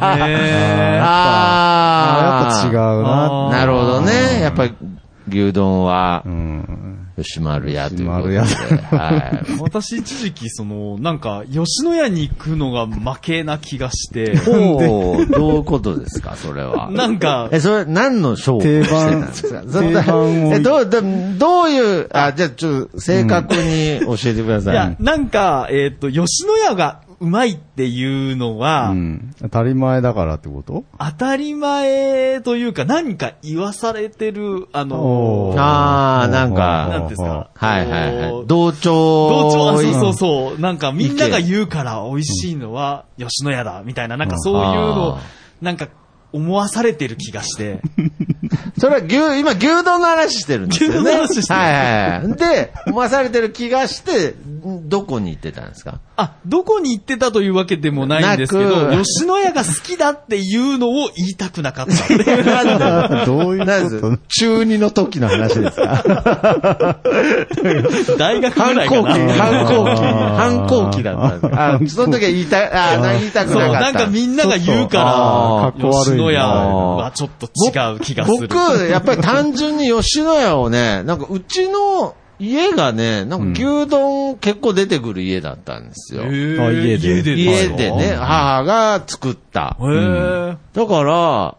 [0.00, 1.00] あ、 へえ。
[1.02, 4.40] ああーやっぱ違うななるほどね。
[4.42, 4.74] やっぱり、
[5.28, 7.09] 牛丼はう、ん。
[7.22, 8.40] 吉丸屋ということで。
[8.40, 8.56] 吉
[8.90, 9.60] 丸はい。
[9.60, 16.90] 私一時期、その、なんか、吉野家に行くのが負けな気がして、ほう、どういうことですか、それは？
[16.90, 19.62] なんか、え、それ何の勝負をしてたんですか？
[19.62, 21.00] 定番をえ、どう、ど
[21.38, 24.74] どういう、あ、じゃあちょっと正確に教えてください。
[24.74, 29.34] いや、なんか、えっ、と、吉野家がうまいっていうのは、うん。
[29.42, 30.84] 当たり前だからってこと？
[30.98, 34.96] 当たり前というか、何か言わされてる、あの
[35.50, 37.50] おー、あーなんかなんですか？
[37.54, 38.46] はいはいはい。
[38.46, 39.50] 同調。
[39.50, 40.60] 同調、あそうそうそう。
[40.60, 45.18] なんかみんなが言うから美味しいのは吉野家だ、みたいな、なんかそういうの
[45.60, 45.88] なんか
[46.32, 47.82] 思わされてる気がして。
[48.78, 50.96] それは牛、今牛丼の話してるんですよね。
[50.96, 52.32] 牛丼の話してるはいはいはい。
[52.36, 54.34] で、思わされてる気がして、
[54.90, 56.00] どこに行ってたんですか？
[56.16, 59.04] あ、どこに行ってたというわけでもないんですけど、なく。
[59.04, 62.16] 吉野家が好きだっていうのを言いたくなかったってい
[63.24, 64.16] どういうこと？
[64.16, 66.02] す中二の時の話ですか？
[68.18, 69.02] 大学ぐ反らいかな。
[69.02, 71.54] 抗期、反抗期、反抗期だったんです。
[71.54, 73.80] かあ、その時は言いたい、あー、言いたくなかった。
[73.80, 77.48] なんかみんなが言うから、吉野家はちょっと違
[77.96, 78.48] う気がする。
[78.48, 78.56] 僕、
[78.88, 86.24] やっぱり単純に吉野家をね、なんかうちの家がね、なんか牛丼結構出てくる家だったんですよ。
[86.24, 87.08] 家で？
[87.08, 89.76] 家で家でね、へ母が作った。
[89.78, 91.56] ーだから、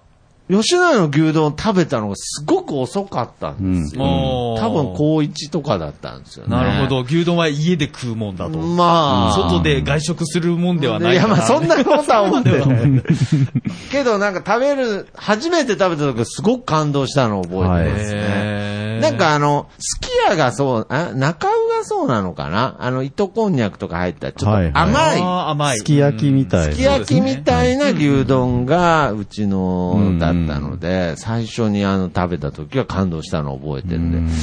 [0.49, 4.03] 吉野家の牛丼を食べたのがすごく遅かったんですよ。
[4.03, 6.55] うん多分高一とかだったんですよね。
[6.55, 7.01] なるほど。
[7.01, 8.57] 牛丼は家で食うもんだと。
[8.57, 9.49] まあ。
[9.49, 12.61] 外で外食するもんではないいや、まあそんなことは思ってない。
[13.91, 18.80] けどなんか食べる、初めて食べた時すごく感動したのを覚えてますね。
[19.01, 22.77] なんかあの、すき家がそう、あ中尾がそうなのかな？
[22.79, 24.73] あの、糸こんにゃくとか入ったちょっはいはい。
[24.73, 25.77] と甘い、あー甘い。
[25.77, 26.71] すき焼きみたいな。
[26.73, 34.33] すき焼きみたいな牛丼がうちのだったので、最初にあの食べた時は感動したのを覚えてるんで、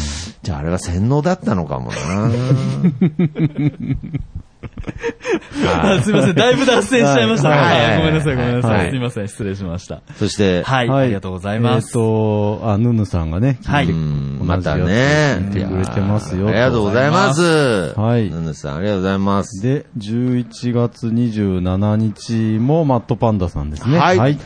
[0.42, 2.30] じゃああれは洗脳だったのかもな
[5.66, 6.34] あすいません。
[6.34, 7.56] だいぶ脱線しちゃいましたね。
[7.56, 8.68] はいはいごめんなさい、ごめんなさ。
[8.68, 9.28] はいいすいません。
[9.28, 10.02] 失礼しました。
[10.16, 10.90] そして、はい。
[10.90, 11.86] ありがとうございます。
[11.86, 15.50] えっ、と、あ、ヌヌさんがね、はいまたね。
[15.52, 16.48] てくれてますよ。
[16.48, 17.94] ありがとうございます。
[17.96, 19.62] はいヌヌさん、ありがとうございます。
[19.62, 23.98] で、11月27日もマットパンダさんですね。
[23.98, 24.38] はい。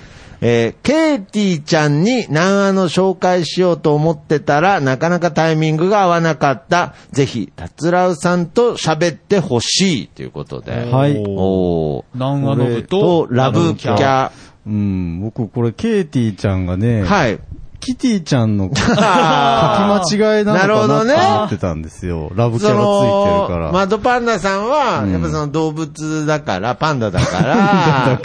[0.43, 0.51] はい。
[0.51, 6.95] えーケイティちゃんに南アの紹介しようと思ってたら、なかなかタイミングが合わなかった。
[7.13, 10.73] ぜひ、タツラウさんと喋ってほしいということで。
[10.73, 13.27] はいおー南アノブと？
[13.27, 14.31] と、ラブキャ。
[14.67, 17.41] うん、僕これケイティちゃんがね、はい。
[17.81, 20.03] キティちゃんの 書き間
[20.39, 22.31] 違いなのなるほかなどねと思ってたんですよ。
[22.37, 23.73] ラブキャそラついてるのから。
[23.73, 28.21] マッドパンダさんは、うんやっぱその動物だから、パンダだから、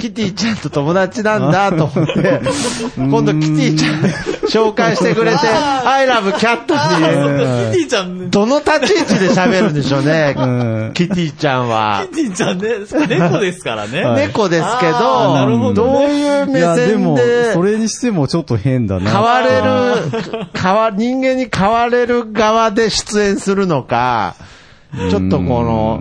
[0.00, 2.40] キティちゃんと友達なんだと思って、
[2.96, 4.02] 今度キティちゃん
[4.48, 6.72] 紹介してくれて、I love cat って。
[6.72, 10.40] いう、キティちゃん、どの立ち位置で喋るんでしょうねう
[10.90, 12.06] ん、キティちゃんは。
[12.10, 12.68] キティちゃんね、
[13.08, 14.02] 猫ですからね。
[14.02, 14.26] はい。
[14.28, 19.10] 猫ですけど、あーなるほどういう目いや、でも、線でそれにしてもちょっと変だな。
[19.10, 24.34] 変われる、 変わ、人間に変われる側で出演するのか、
[25.10, 26.00] ちょっとこの、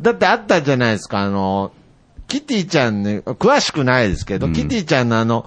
[0.00, 1.72] だってあったじゃないですか、あの、
[2.28, 5.46] キティちゃんね、詳しくないですけど、キティちゃんのあの、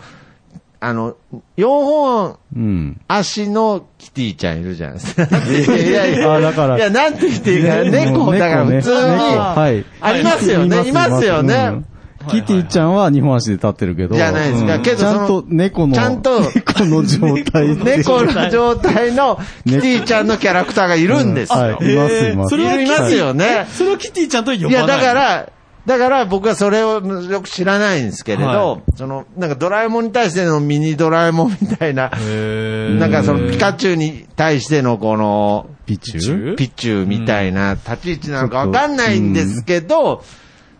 [0.79, 1.15] あの、
[1.57, 3.01] 4本うん。
[3.07, 5.23] 足のキティちゃんいるじゃないですか。
[5.49, 9.85] いやいやあだからいや、なんて言っていいか、猫、だから普通に、猫はい。
[10.01, 11.55] ありますよね、いますよね。
[11.55, 11.85] うん
[12.27, 14.15] キティちゃんは日本足で立ってるけど。
[14.15, 17.97] じゃないですかうんけどちゃんと猫の、ちゃんと猫の状態で。
[17.97, 21.57] 猫の状態のキティちゃんのキャラクターがいるんですよ。
[21.57, 22.49] はい、いますいます。
[22.49, 23.67] それはいるいますよね。
[23.71, 24.71] それをキティちゃんと呼ばない。
[24.71, 25.49] いや、だか、ら、
[25.87, 40.25] だから僕はそれをよく知らないんですけれど、はその、なんかドラえもんに対してのミニドラえもんみたいな、なんかそのピカチュウに対してのこの、ピチュウピチュウみたいな立ち位置なのかわかんないんですけど、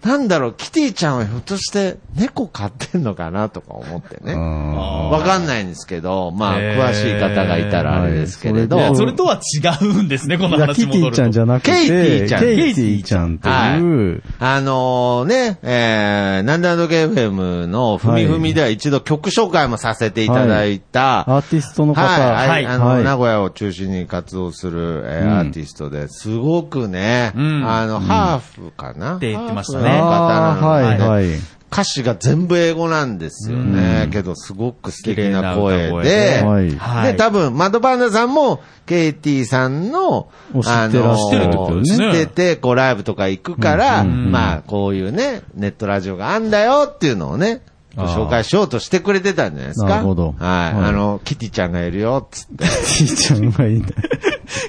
[0.08, 4.34] なんだろう、キティちゃんはひょっとして猫飼ってんのかなとか思ってね。
[4.34, 11.10] あわかんないんですけど、まあ、詳しい方がいたらあれですけれど、はいそれとは違うんですね、このーいや、キテ話戻ると。
[11.10, 12.42] ィちゃんじゃなくて、ケイティちゃん。
[12.42, 22.02] ケイティちゃんという、あのね、えー、なんであのゲーム FM のふみふみでは一度曲紹介もさせていただいた、アーティストの方。
[22.02, 23.04] はい、はい、あの、はい。
[23.04, 25.38] 名古屋を中心に活動する、えーうん。
[25.40, 27.70] アーティストですごくね、うん。
[27.70, 29.18] あの、ハーフかな？
[29.18, 31.40] って言ってましたね方なあのでーはい、はい。
[31.72, 34.04] 歌詞が全部英語なんですよね。
[34.06, 37.12] うんけど、すごく素敵な声綺麗な歌声で、はいはい。
[37.12, 47.62] で、多分、マドパンダさんも、ケイティさんの、を知ってらっしゃるってことですね知ってて、こう、ライブとか行くから、うんうんまあ、こういうね、ネットラジオがあんだよっていうのをね、
[47.98, 49.90] ご紹介しようとしてくれてたんじゃないですか。
[49.90, 50.74] なるほどはい。
[50.74, 52.66] はいあの、キティちゃんがいるよ、つって。
[52.86, 53.94] キティちゃんがいいんだ。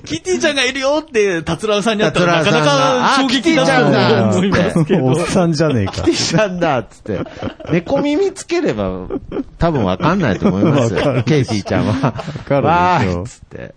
[0.04, 5.04] キティちゃんがいるよって、達郎さんに会ったらなかなか衝撃だあキティちゃんだと思いますけど。
[5.04, 5.92] おっさんじゃねえか。
[5.92, 7.20] キティちゃんだ、つって。
[7.70, 9.08] 猫耳つければ、
[9.58, 10.94] 多分わかんないと思います。
[10.94, 12.12] よケイティちゃんは。
[12.46, 13.74] かるわーい、つって。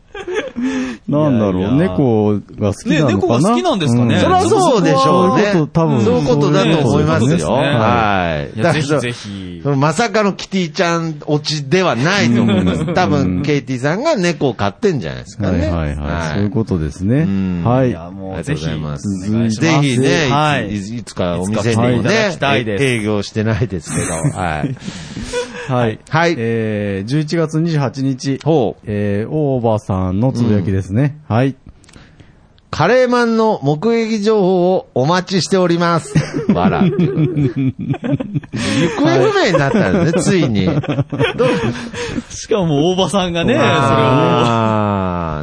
[1.08, 5.43] なんだろう、いやいや猫が好きなのかな、ね猫が好きなんですかねそりゃそうでしょうね。
[5.43, 7.52] そういうこと多分そういうことだと思いますよ。
[7.52, 8.62] はい。
[8.62, 12.93] ぜひぜひまさかのキティちゃん落ちではないと思います。
[12.93, 15.60] 多分、ケイティさんが猫を飼ってんじゃないですかね。
[15.60, 16.01] はいはいはい。
[16.34, 17.64] そういうことですねうん。
[17.64, 17.92] はいい。
[17.92, 22.38] や、もありがとううぜひ、ぜひね、はいいついつかお店にもね
[22.80, 24.76] 営業してないですけど、はい。
[25.72, 26.00] はい。
[26.10, 28.40] はいえー、11月28日。
[28.44, 28.84] ほう。
[28.86, 31.20] えー、大場さんのつぶやきですね。
[31.28, 31.56] はい。
[32.72, 36.14] カレーマンの目撃情報をお待ちしております。
[36.56, 36.84] わら。
[36.84, 36.94] 行
[38.98, 40.66] 方不明になったんですね、ついに。
[40.66, 40.80] どう
[42.30, 43.70] しかも大場さんがね、それを。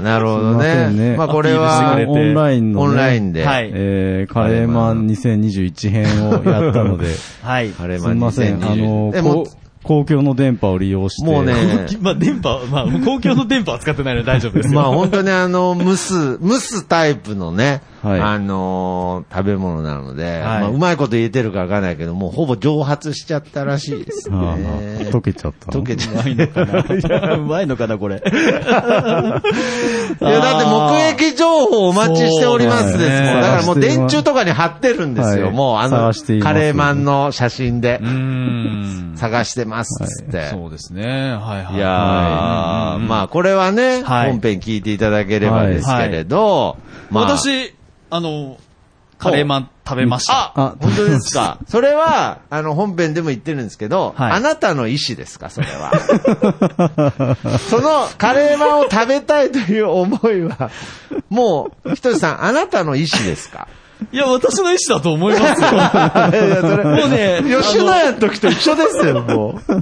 [0.00, 0.88] なるほどね。
[0.88, 2.86] んねまあこれアはオンラインの、ね。
[2.86, 3.44] オンラインで。
[3.44, 7.06] はいえー、カレーマン2021編をやったので、
[7.42, 7.70] はい。
[7.70, 8.60] カレーマンすみません。
[8.60, 9.48] 2020あの、こ
[9.88, 11.30] 公共の電波を利用して。
[11.30, 11.54] もうね
[12.02, 14.78] まあ電波、まあ公共の電波は使ってないので大丈夫ですよ。
[14.78, 24.36] まあ本当にあの、蒸す、蒸すタイプのね、はいあのー食べ物なので、はいまあうまいこと言えてるかわかんないけど、もうほぼ蒸発しちゃったらしいですね。
[24.38, 24.56] ああ
[25.10, 25.82] 溶けちゃったの？
[25.82, 27.34] 溶けちゃうまいのかな？
[27.34, 28.16] うまいのかな、これ。
[28.16, 28.30] いや、
[30.20, 33.40] だって目撃情報お待ちしておりますですもん。
[33.40, 35.46] だからもう電柱とかに貼ってるんですよ。
[35.46, 38.98] はいもうあのカレーマンの写真でうーん。
[39.18, 40.48] 探してますっつって。
[40.50, 41.02] そうですね。
[41.32, 41.76] はいはい。
[41.76, 46.76] いやー、はいまあこれはね、はい本編聞いていただければですけれど、
[47.10, 47.74] まあ、私、
[48.10, 48.58] あの、
[49.18, 50.32] カレーマン食べました。
[50.34, 51.58] ああ、本当ですか。
[51.66, 55.92] それは、あの、本編でも言ってるんですけど、はいあなたの意思ですか、それは。
[57.70, 60.70] そのカレーマンを食べたいという思いは、
[61.30, 63.66] もう、ひとりさん、あなたの意思ですか？
[64.12, 65.68] いや、私の意思だと思いますよ。
[65.72, 69.72] いや、それ、もうね吉野家の時と一緒ですよ、もう。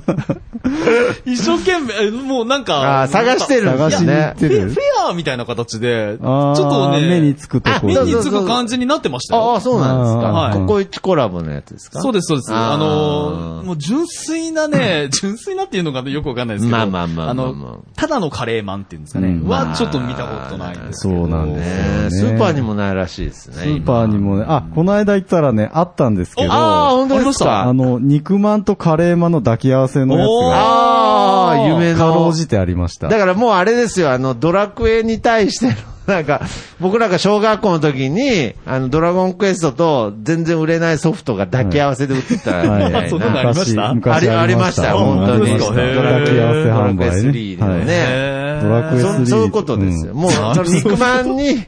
[1.31, 4.39] 一生懸命、えもうなんあかー、探してる探しに行ねっ。
[4.39, 9.55] てるフェアみたいな形で、ちあょっーとね、目につくとこあ目につく感じになってましたあよ。
[9.57, 10.21] あ、そうなんですか。
[10.33, 12.01] はいココイチコラボのやつですか？
[12.01, 12.53] そうです、そうです。
[12.55, 21.01] あのー、もう純粋なね、 純粋なっていうのがねよくわかんないですけど、まあまあまあまあまあの、ただのカレーマンっていうんですかね、うんはちょっと見たことないんです。
[21.09, 21.63] そうなんで
[22.11, 22.19] す。
[22.21, 23.57] スーパーにもないらしいですね。
[23.57, 27.63] スーパーにもね、あ、この間行ったらね、あったんですけど、ああ、本当ですか？
[27.63, 32.33] あの、肉まんとカレーマンの抱き合わせのやつが、ああ、夢かろのう。
[32.35, 33.09] じてありました。
[33.09, 35.73] だからもうあれですよ、あの、ドラクエに対しての、
[36.07, 36.41] なんか、
[36.81, 42.99] 僕らが小学校の時に、あの、ドラゴンクエストと全然売れないソフトが抱き合わせで売ってたみたいな。
[42.99, 43.89] はいそんなのありました？
[43.91, 45.59] あ昔りありました、本当に。
[45.59, 48.61] ドラクエ抱き合わせ販売ねドラクエ3のね。
[48.63, 50.13] ドラクエ3そ そういうことですよ。
[50.13, 51.65] うんもう、その肉まんに、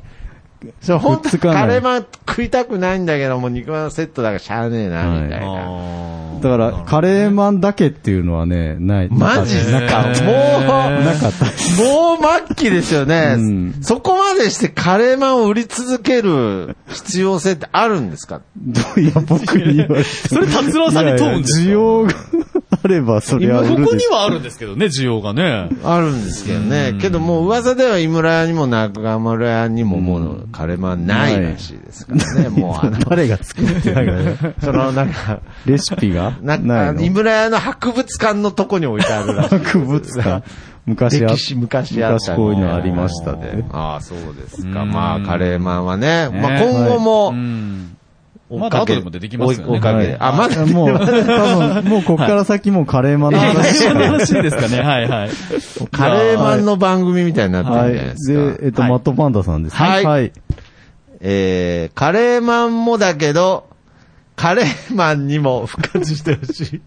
[0.80, 5.46] そう、本当カレーマン食いたくないんだけど、もう肉まんのセットだからしゃあねえな、みたいな。
[5.46, 9.08] あーだから、カレーマンだけっていうのはね、ない。
[9.08, 9.54] マジ？
[9.56, 10.64] ですかもう、
[11.04, 11.44] なかった。
[11.82, 18.40] もう末期ですよね、うんそこまでしてカレーマンを売り続ける必要性ってあるんですか？
[18.96, 20.04] いや、僕に言われても。
[20.04, 22.12] それ達郎さんに問うんです需要が
[22.82, 24.10] あれば、それは売ここるでしょ。
[24.10, 25.68] にはあるんですけどね、需要がね。
[25.84, 26.94] あるんですけどね。
[27.00, 32.48] けどもう噂では井村屋にも中村屋にももうカレーマンないらしいですからね。
[32.48, 36.34] もうあの、 誰が作ってるの そのなんか、レシピが？
[36.42, 37.02] なないの？
[37.02, 39.58] 井村屋の博物館のとこに置いてあるらしい。
[39.58, 40.44] 博物館。
[40.86, 43.66] 昔あ歴史昔あった昔こういうのありましたね。
[43.70, 44.82] ああ、そうですか。
[44.82, 47.97] うんまあ、カレーマンはね、ねまあ今後も、うん。
[48.50, 55.30] 追っかけまだ後でも出てきますよね追い追いかけはいあ、まだ、もう、 多分、もうこっから先もうカレーマンの話しそんなか話ですかね、はいはい。
[55.92, 57.92] カレーマンの番組みたいになってるはい。
[57.92, 58.60] じゃないですか。
[58.62, 59.78] で、えっと、はいマットパンダさんですね。
[59.78, 60.32] はいはい。
[61.20, 63.66] えー、カレーマンもだけど、
[64.36, 66.80] カレーマンにも復活してほしい。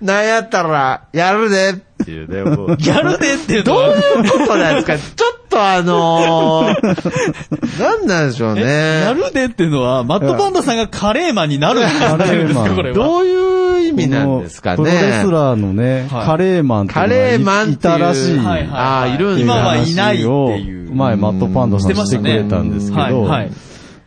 [0.04, 2.76] なんやったら、やるでっていうね、もう。
[2.84, 4.98] やるでっていうのどうは、いうことなんですか？
[4.98, 5.23] ち
[5.54, 9.00] とあのー、 なんなんでしょうね。
[9.02, 12.94] やるでっていうのは、マットパンダさんがカレーマンになるって言ってるんですか、これは。
[12.94, 14.76] どういう意味なんですかね。
[14.76, 18.38] プロレスラーのね、はいカレーマンっていうのカレーマンっていたらしい。
[18.38, 23.50] はいはいああ、いるんです今かはいないっていう前、マットパンダさんしてくれたんですけど、はいはい。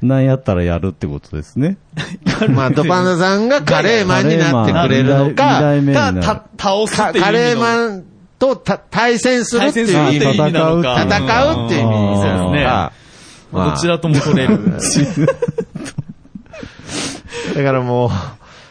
[0.02, 1.78] なんやったらやるってことですね。
[2.50, 7.26] マットパンダさんがカレーマンになってくれるの 二か、た、倒すっていう意味の。
[7.26, 8.04] かカレーマン
[8.40, 10.36] とた対戦するっていう意味。
[10.38, 11.02] 意味なのか。
[11.04, 12.92] 戦うっていう意味にするのそうですねか。
[13.52, 14.60] まあどちらとも取れる。
[17.56, 18.10] だからもう、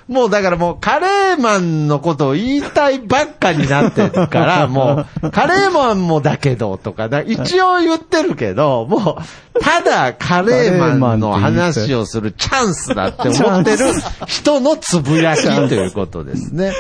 [0.09, 13.79] もうだからもうカレーマンのことを言いたいばっかになってるから、 もう、カレーマンもだけどとか、だ一応言ってるけど、もう、ただカレーマンの話をするチャンスだって思ってる
[14.27, 16.73] 人のつぶやきということですね。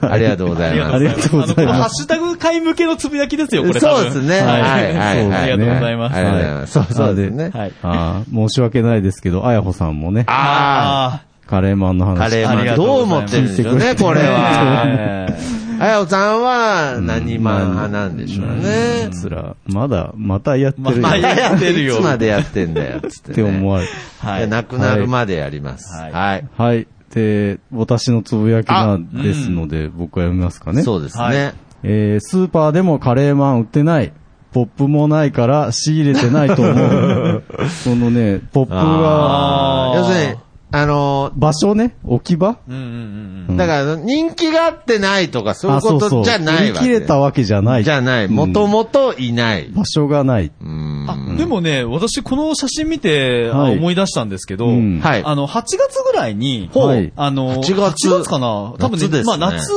[0.00, 0.94] ありがとうございます。
[0.94, 3.80] ありがとうございますあのこのハッシュタグ会向けのつぶやきですよ、これ。
[3.80, 4.40] そうですね。
[4.40, 5.52] はい、はい、はい。
[5.52, 6.72] ありがとうございますありがとうございます。
[6.72, 7.50] そうそうですね。
[7.52, 7.72] はい。
[7.82, 12.18] ああ、申し訳ないですけど、あやほさんもね、あカレーマンのあ、話。
[12.18, 14.30] カレーマンどう思ってるんでしょうね、これあ。
[14.30, 14.84] は。
[14.86, 15.26] え
[15.80, 19.08] あやおさんは何マン派なんでしょうね。
[19.10, 21.02] つら、まだ、またやってるよ。
[21.02, 23.34] まあっやってるよいつまでやってんだよ、つって、ね。
[23.34, 23.86] て思われ
[24.20, 25.92] はいなくなるまでやります。
[26.00, 26.48] はいはい。
[26.56, 26.86] はい。
[27.12, 30.82] で、私のつぶやきなんですので、僕は読みますかね。
[30.82, 31.54] そうですはね。
[31.82, 34.12] えースーパーでもカレーマン売ってない。
[34.52, 37.42] ポップもないから仕入れてないと思う。
[37.82, 40.38] そのね、ポップあーが、要するに、
[40.76, 42.58] あの場所ね、置き場？
[42.68, 43.56] うんうんうんうん。
[43.56, 46.86] だから人気があってないとかそういうことじゃないわけ。
[46.86, 47.84] 売り切れたわけじゃない。
[47.84, 48.28] じゃない。
[48.28, 49.68] もともといない。
[49.68, 50.46] 場所がない。
[50.46, 50.68] うーん。
[50.68, 53.78] うんあ、でもね、私この写真見て、あはい。
[53.78, 55.00] 思い出したんですけど、うん。
[55.00, 55.22] はい。
[55.24, 57.74] あの、8月ぐらいに、はいあの、8
[58.10, 58.74] 月かな？
[58.78, 59.38] 多分ね、夏ですね。
[59.38, 59.70] まあ夏、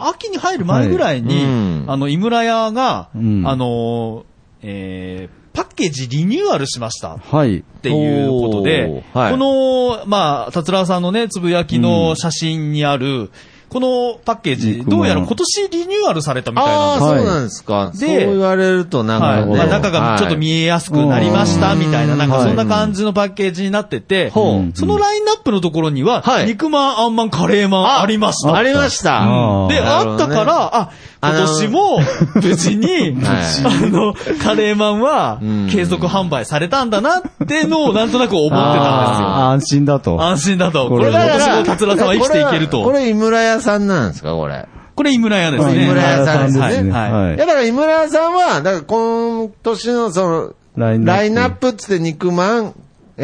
[0.00, 1.44] 秋に入る前ぐらいに、はい。
[1.44, 1.84] うん。
[1.88, 3.46] あの、井村屋が、うん。
[3.46, 4.24] あの、
[4.60, 7.18] えーパッケージリニューアルしました。
[7.18, 7.58] はい。
[7.58, 13.30] っていうことで、はいこの、まあ、達郎さんのね、つぶやきの写真にある、
[13.72, 17.90] このパッケージ、どうやら今年リニューアルされたみたいああ、なんですはいそうなんですか。
[17.94, 19.46] でそう言われるとなんかはい。
[19.46, 28.54] ね、まあ中がちょっと見えやすくなりました、はいみたいな、なんかはいそんな感じのパッケージになってて、ほうそのラインナップのところには、はい肉まん、あんまん、カレーまんありました。
[28.54, 29.22] ありました。
[29.68, 30.90] で、あったから、あ、
[31.24, 32.00] 今年も
[32.34, 32.86] 無事に、
[33.22, 34.12] はいあの、
[34.42, 39.26] カレーマンはうん継続販売されたんだなってのをなんとなく思ってたんですよ。
[39.28, 40.20] 安心だと。
[40.22, 40.88] 安心だと。
[40.88, 42.82] ここれ今年も達郎さんは生きていけると。
[42.82, 44.66] これ、井村屋さんなんですか、これ？
[44.94, 45.84] これ井村屋ですね。
[45.84, 47.36] 井村屋さんですねはい。
[47.36, 52.74] だから井村屋さんは、だから今年のその、ラインナップラインナップっつって肉まん、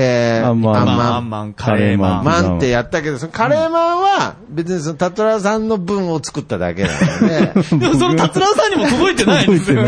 [0.01, 2.24] えー、あんまんあんまあ、まん、あんまん、カレーマン。
[2.24, 6.90] カレまんってやったけど、そのカレーマンは、別にその、タトラさんの分を作っただけな
[7.20, 9.82] ので、 でもその達郎さんにも届いてないんですよ。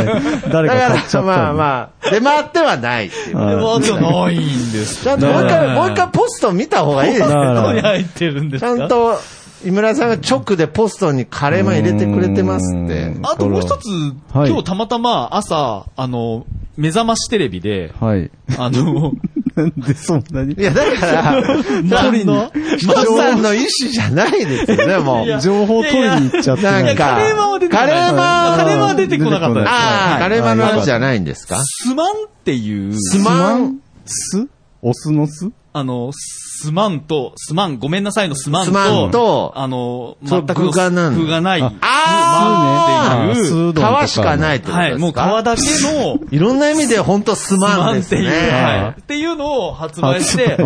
[0.50, 1.22] 誰だから、か買っちゃった。
[1.22, 3.36] まあまあ、出回ってはないっていう。
[3.36, 5.04] はいでも、じゃないんです。
[5.04, 7.32] ちゃんともう一回、だからもう一回ポスト見た方がいいですだよ。
[7.32, 9.20] からどこに入ってるんですちゃかんと、
[9.64, 13.06] 井村さんが直でポストにカレーマン入れてくれてますって。
[13.08, 13.20] う。
[13.20, 13.26] ん。
[13.26, 13.88] あともう一つ、
[14.32, 14.50] はい。
[14.50, 16.46] 今日たまたま朝、あの、
[16.76, 18.30] 目覚ましテレビで、はい。
[18.56, 19.12] あの、
[19.54, 20.54] なんでそんなに？
[20.54, 21.42] いや、だから、
[21.84, 22.50] 何の？
[22.78, 25.40] 人さんの意思じゃないですよね、もう。
[25.40, 26.62] 情報取りに行っちゃって。
[26.62, 27.88] なんかカレーマンは出てこない。
[27.88, 29.68] カレーマンカレーマンは出てこなかったです。
[29.68, 30.22] ああ、はい。
[30.22, 31.60] カレーマンの話じゃないんですか？
[31.62, 34.46] スマンっていう、スマンす？
[34.80, 35.50] オスのす？
[35.72, 36.12] あの、
[36.60, 45.26] スマンと、スマン、ごめんなさいのスマンと、スマンとあの、全く具がなん具がない、スあマンっていう、皮しかないってことはい、ですか？
[45.26, 49.00] もう皮だけの、いろんな意味で本当ススマンですマンっていう、はねい。。
[49.00, 50.58] っていうのを発売して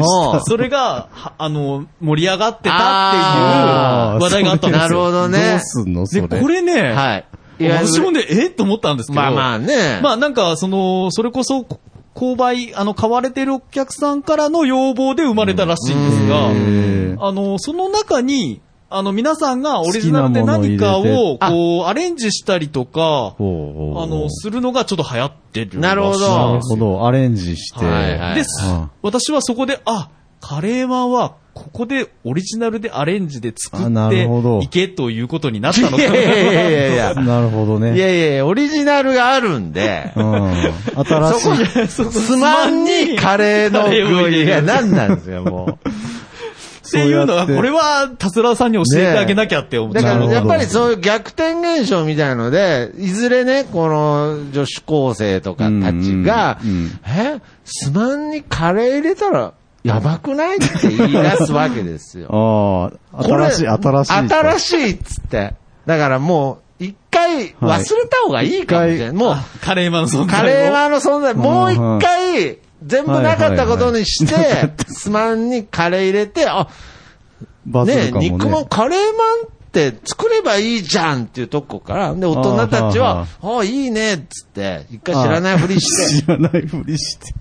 [0.47, 4.83] それが、はあの、盛り上がってたあっていう話題があったんですよ。
[4.83, 5.61] なるほどどねう。
[5.61, 6.43] すんのそで、れ。
[6.43, 7.25] これね、はい。
[7.61, 8.51] 私もね、え？
[8.51, 10.01] と思ったんですけど、まあまあね。
[10.03, 11.65] まあなんか、その、それこそ、
[12.15, 25.81] 購買、あの、買われてるお客さんからの要望で生まれたらしいんですが、あの、その中に、あの、皆さんがオリジナルで何かを、こう、アレンジしたりとか、あの、するのがちょっと流行ってる。
[25.81, 27.85] なるほどなるほど、アレンジして。
[27.85, 28.45] はいはいで。
[29.03, 30.11] 私はそこで、あ、
[30.47, 37.15] カレーマンは、ここでオリジナルでアレンジで作あなってるほどいけということになったのかいやいやいやいやいや。
[37.25, 37.97] なるほどね。
[37.97, 40.53] いやいやいや、オリジナルがあるんでう、ん。
[41.07, 41.89] 新しい。
[41.89, 45.89] スマンにカレーの具いや、何なんですよ、もう。
[46.87, 50.03] っていうのは、これは、達郎さんに教えてあげなきゃって思って。
[50.03, 59.55] だから、やっぱりそういう逆転現象みたいので、いずれね、この女子高生とかたちがうんうんうん、え、スマンにカレー入れたら、
[59.85, 62.29] やばくないって言い出すわけですよ。
[63.13, 64.13] ああ、これ新しい、新しい。
[64.13, 65.55] 新しいっつって。
[65.87, 69.07] だからもう、一回忘れた方がいいかもしれない。
[69.09, 70.27] はいもう、カレーマンの存在を？
[70.27, 76.67] カレーマンの存在、もう一回、全部なかったことにしてはいはいはい、スマンにカレー入れて、あ、
[77.67, 78.13] ねね。
[78.13, 87.35] 肉まん、カレーマンって作ればいいじゃんっていうとこから、で、大人たちは、ああ、いいねっつって、一回知らないふりして、 知らないふりして。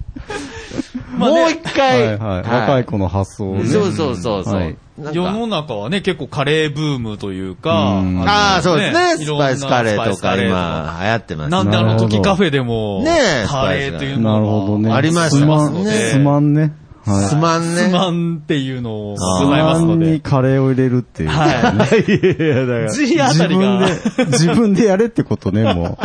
[1.17, 2.41] まあねもう一回、はいはい。
[2.43, 3.65] 若い子の発想をね。
[3.65, 4.53] そうそうそうそう。
[4.55, 9.25] はいなん世のか中はね、結構カレーブームというか、うんのああ、そうですね。
[9.25, 13.09] スパイスカレーとか今流行ってますなんであの時カフェでも、ね
[13.43, 14.93] えカレーというのなるほどね。
[14.93, 16.73] ありましたすまん、ねすまんね。
[17.05, 17.25] はい。
[17.25, 17.81] スマンね。
[17.81, 20.19] スマンっていうのをあーございますのすまんにで。
[20.19, 21.29] カレーを入れるっていう。
[21.29, 21.49] はい。
[22.07, 22.91] いやいや、だから。
[22.91, 25.97] G あたりが自分で、自分でやれってことね、も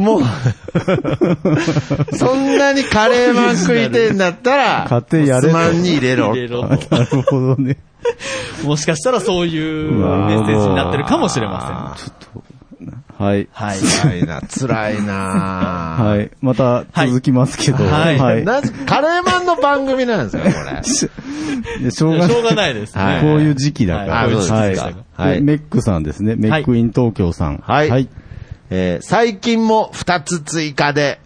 [0.00, 0.22] もう、
[2.16, 6.40] そんなにカレーマン食いてんだったら、買ってやれとスマンに入れろ入。
[6.40, 6.68] れろう。
[6.68, 7.76] なるほどね。
[8.64, 12.10] もしかしたらそういうメッセージになってるかもしれません。
[13.20, 13.48] はい。
[13.52, 13.78] はい。
[13.78, 15.12] 辛いな、辛いな。
[16.00, 16.30] はい。
[16.40, 17.84] また続きますけど。
[17.84, 18.44] はいはい。
[18.44, 20.82] なぜ、カレーマンの番組なんですか、これ。
[21.90, 22.28] しょうがない。
[22.30, 23.20] しょうがないですはいね。
[23.20, 24.20] こういう時期だから。
[24.22, 24.74] あそうですかはい
[25.16, 26.34] はいでメックさんですね。
[26.36, 27.62] メックイン東京さん。
[27.62, 28.08] はいはい。
[28.70, 31.20] えー最近も二つ追加で、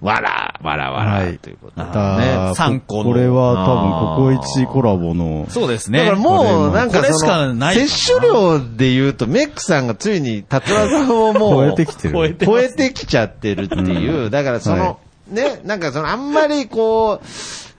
[0.00, 1.38] わら、わらわら、はい。
[1.38, 2.54] ということでまたね。
[2.54, 3.04] 三個の。
[3.04, 5.46] これは多分、ココイチコラボの。
[5.48, 6.00] そうですね。
[6.00, 12.36] だからもう、なんかその、かない摂取量で言うと、メックさんがついに、タトラさんをもう、超えてきてる。
[12.38, 14.96] 超えてきちゃってるっていう、だからその、は
[15.28, 17.26] ね、なんかその、あんまりこう、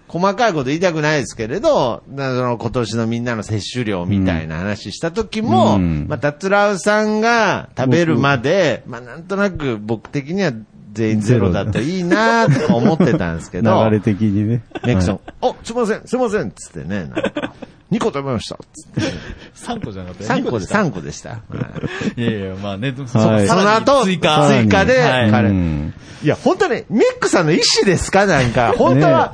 [0.08, 6.06] 細かいこと言いたくないですけれど、なその今年のみんなの摂取量みたいな話した時も、うん。
[6.08, 10.54] まあ、達郎さんが食べるまで、まあ、なんとなく僕的には
[10.94, 14.64] 全員ゼロだといいなとか思ってたんですけど、 流れ的にね。
[14.84, 17.54] メイクさんはい、お、すいません、すいません、つってね、なんか、
[17.92, 19.02] 2個食べました、つって。
[19.56, 20.42] 3個じゃなかったよ。
[20.42, 20.80] 3個で、二した。
[20.80, 21.30] 3個でした。
[21.30, 21.38] は
[22.18, 22.22] い。
[22.22, 23.48] いやいや、まあね、そはい。
[23.48, 24.48] その後、追加。
[24.50, 25.94] 追加で、はい。
[26.24, 28.26] いや、本当に、ミックさんの意思ですか？
[28.26, 29.34] なんか、本当は、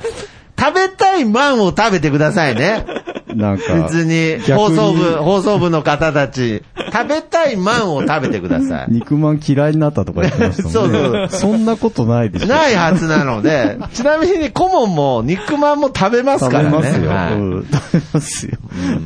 [0.58, 2.84] 食べたいマンを食べてくださいね。
[3.34, 8.86] なんか、別に、放送部、放送部の方たち、食べたいマンを食べてください。
[8.90, 10.98] 肉まん嫌いになったとか言ってましたもんね。
[11.02, 12.46] そうそうそんなことないでしょ。
[12.46, 16.70] ないはずなので、 ちなみに顧問も肉まんも食べます食からね。
[16.70, 17.10] べますよ。
[17.10, 18.52] はいうん食べますよ。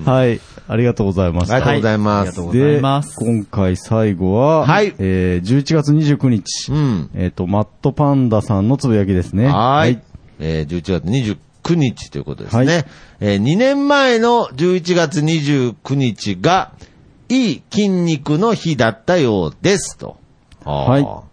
[0.04, 0.40] はい。
[0.70, 1.54] ありがとうございました。
[1.54, 2.18] ありがとうございます。
[2.20, 7.10] ありがとうございで、ます今回最後は、はいえー、11月29日、うん。
[7.14, 9.46] えっ、と、マットパンダさんのつぶやきですね。
[9.46, 9.98] はーい。
[10.38, 12.66] えー、11月29日ということですね。
[12.66, 12.84] はい
[13.20, 16.72] えー、2年前の11月29日が、
[17.28, 20.16] いい筋肉の日だったようですと。
[20.64, 21.28] はい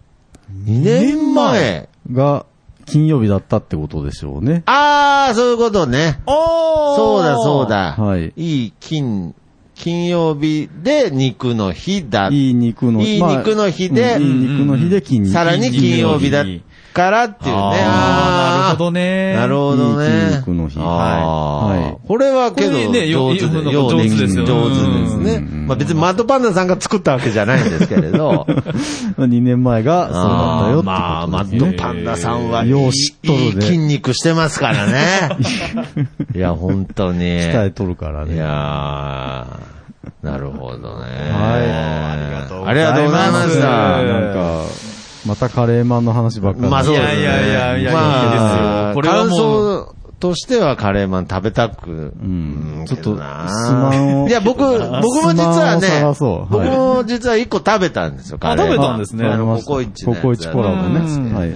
[0.65, 1.89] 2年前。
[2.11, 2.45] が、
[2.85, 4.63] 金曜日だったってことでしょうね。
[4.67, 6.19] あー、そういうことね。
[6.27, 7.69] おーそうだ、そう。
[7.69, 7.95] だ。
[7.97, 9.33] はいいい金、
[9.73, 12.29] 金曜日で肉の日だ。
[12.31, 15.25] いい肉のいい肉の日でいい肉の日で。
[15.29, 16.45] さらに金曜日だ
[16.95, 17.61] からっていうね。
[17.61, 20.05] あーなるほどねなるほどね。
[20.27, 20.87] 筋肉の日はい
[21.83, 25.33] はいこれはけど、ねよ上手で上手ですよ上手ですね。
[25.35, 28.47] うんまあ別にマッドパンダさんが作ったわけじゃないんですけれど。
[29.19, 30.85] 2年前がそうだったよって。
[30.85, 35.29] まあ、マッドパンダさんはいいよう知っとる筋肉してますからね。
[36.35, 37.19] いや、本当に。
[37.19, 38.35] 鍛えとるからね。
[38.35, 41.05] いやー、なるほどね。
[41.31, 43.67] はいありがとうございますありがとうございましうた。
[43.67, 44.84] なんか、
[45.25, 46.69] またカレーマンの話ばっかり。
[46.69, 47.21] まあそうですね。
[47.21, 48.41] いやいやいやいやまあいいです
[48.89, 51.91] よこれはもう感想としてはカレーマン食べたく。
[51.91, 52.85] うん。
[52.87, 54.27] ちょっと、すまんを。
[54.27, 58.75] いや、僕、僕も実はねはいも実は一個食べたんですよ、カレーマン。
[58.75, 61.49] 食べたんですねあの、ココイチのやつココイチコラボねうんはい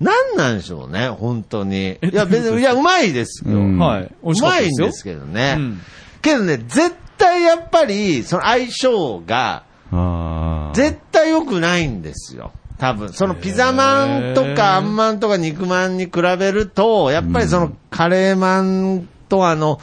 [0.00, 1.98] なんなんでしょうね、本当に。
[2.02, 3.52] いや、別に、いや、うまいですよ。
[3.52, 4.10] うんはい。
[4.24, 4.86] 美味しうかったですよ。
[4.86, 5.54] まいんですけどね。
[5.58, 5.80] うん
[6.22, 10.74] けどね、絶対やっぱり、その相性が、ああ。
[10.74, 12.52] 絶対良くないんですよ。
[12.80, 13.12] 多分。
[13.12, 19.78] そのピザマンとかあんまんとか肉まんに比べると、やっぱりそのカレーマンとあの、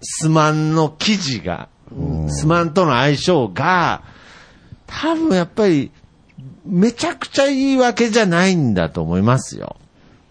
[0.00, 1.68] スマンの生地が、
[2.28, 4.02] スマンとの相性が、
[4.86, 5.90] 多分やっぱり、
[6.64, 9.76] めちゃくちゃいいわけじゃないんだと思いますよ。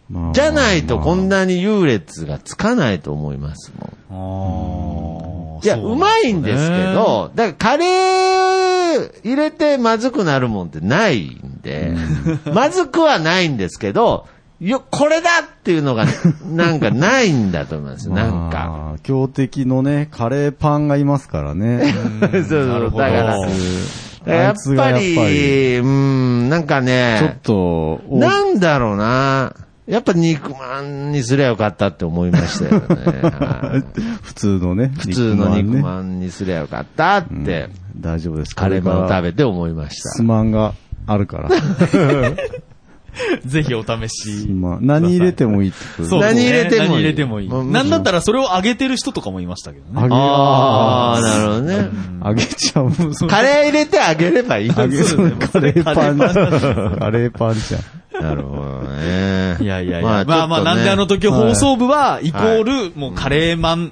[0.09, 3.71] まあじゃないとこんなに優劣がつかないと思います
[4.09, 5.12] もん。
[5.64, 11.95] いや、うまいんですけ、ど、だからカレー入れてまずくなるもんってないんで、
[12.53, 14.28] まずくはないんですけど、
[14.59, 16.05] よ、これだっていうのが、
[16.49, 18.09] なんかないんだと思います。
[18.09, 18.57] なんか。
[18.68, 18.99] まあ。
[19.03, 21.93] 強敵のね、カレーパンがいますからね。
[22.22, 23.11] そうそうだか
[24.26, 29.53] ら、やっぱり、り、うん、なんかちょっね、と、おなんだろうな。
[29.86, 32.88] やっぱ肉まんにすりゃよかったって思いましたよね。
[32.88, 34.91] は い普通のね。
[34.97, 38.55] 普通の肉ねまんにすりゃよかったって、大丈夫です。
[38.55, 40.09] カレーマンを食べべて思いました。
[40.09, 40.73] スマンが
[41.05, 41.49] あるから。
[43.45, 44.47] ぜひお試し。
[44.49, 47.49] 何入れてもいいってことね何入れてもいい何入れてもいい。
[47.49, 50.01] なんだったらそれを揚げてる人とかもいましたけどね。
[50.01, 51.89] 揚げああ、なるほどね。
[52.25, 52.91] 揚げちゃう。
[53.27, 54.71] カレー入れてあげればいい。
[54.75, 56.17] 揚げそうカレーパン。
[56.17, 57.81] カレーパンじゃん。
[58.23, 58.93] なるほどね。
[59.60, 60.08] いやいやいや。
[60.08, 63.91] まあまあまあ、なんであの時放送部は、イコール、もうカレーマン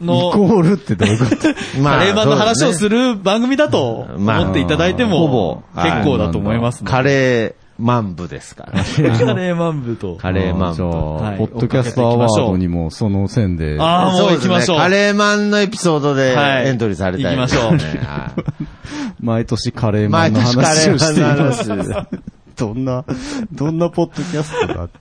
[0.00, 1.48] イの、コールってどういうこと？
[1.80, 3.14] まあカレーマンの話をする。
[3.14, 8.84] る番組だとまあ思っていただいても、ほぼ結構だと思いますのでカレーマン部ですから。
[9.18, 10.16] カレーマン部と。
[10.16, 11.24] カレーマンじゃあ、部。
[11.24, 13.76] はいポッドキャストアワードにもその線で。
[13.80, 14.78] ああ、もう行きましょう。
[14.78, 17.78] カレーマンのエピソードではいエントリーされたい行きましょう
[19.20, 22.33] 毎年カレーマ毎ンの年カレ話をしていーマンのます。
[22.54, 22.74] 話。
[22.74, 23.04] どんな、
[23.52, 24.94] どんなポッドキャストだって。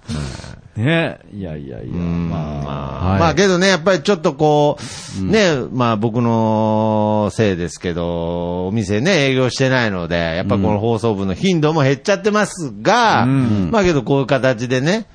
[0.76, 4.78] ねいやいやいや、うんまあ、まあ、はいまあけどね、やっぱりちょっとこ
[5.22, 15.06] う、ね、まあ僕のせいですけど、お店ね、営業してないので、やっぱこの放送部の頻度も減っちゃってますが、うんまあけどこういう形でね、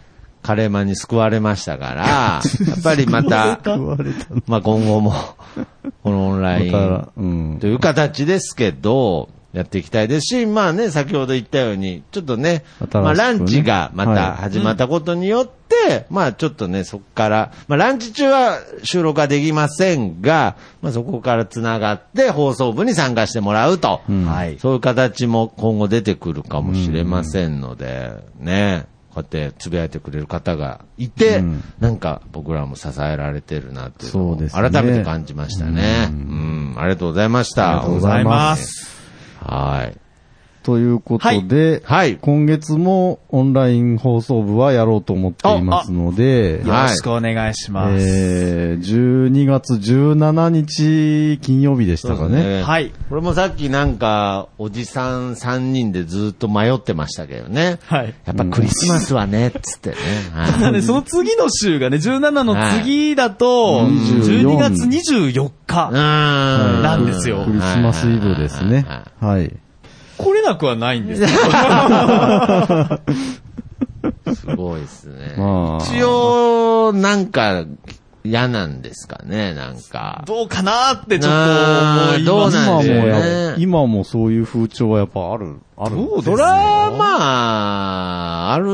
[0.42, 4.42] カレーマンに救われましたから、 やっぱりまた、言われたの。
[4.46, 5.12] まあ今後も、
[6.04, 7.66] このオンライまンと。
[7.66, 14.16] いう形ですけど、やっていきたいですし、まあね、先ほど言ったように、ちょっとね、ねまあランチがまはい。
[14.16, 24.26] た始まったことによって、まあちょっとね、そこから、まあランチ中は収録はできませんが、まあそこから繋がって放送部に参加してもらうと、うん。
[24.26, 24.58] はい。
[24.58, 28.84] そういう形も今後出てくるかもしれませんので、ね、
[29.14, 31.64] こうやってつぶやいてくれる方がいて、うん。
[31.80, 36.10] なんか僕らも支えられてるなっていう改めて感じましたね。
[36.10, 37.70] うん、ありがとうございました。
[37.70, 38.97] ありがとうございます
[39.48, 40.07] はい。
[40.68, 42.18] ということで、はい。
[42.18, 47.94] 今月もオンライン放送部はやろうと思っていますので、よろしくお願いします。
[47.98, 52.62] えー、12月17日金曜日でしたかね。
[52.62, 52.92] はい。
[53.08, 57.78] これもさっきなんか、おじさん3人でずっと迷ってましたけどね。
[57.86, 58.14] はい。
[58.26, 59.96] やっぱクリスマスはね、つってね。
[60.34, 65.90] はいただね、その次の週がね、17の次だと、はい12月24日。
[65.92, 68.84] なんですよクリスマスイブですね。
[69.18, 69.56] はい。
[70.18, 71.32] 来れなくはないんですけど。
[74.34, 75.34] すごいですね。
[75.36, 77.64] まあ一応、なんか、
[78.24, 80.22] 嫌なんですかね、なんか。
[80.26, 81.38] どうかなってちょっと
[82.10, 85.96] 思いどうますなんでしょうね今もや、今もそういう風潮はやっぱある、ある。
[85.96, 88.66] どうですそれは、まあ、ある、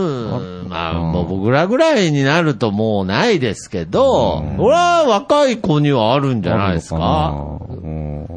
[0.69, 6.97] まあ、もう僕らぐらいになるともうないですけど、それは若い子にはあるんじゃないですか？
[6.99, 7.79] あるのかなう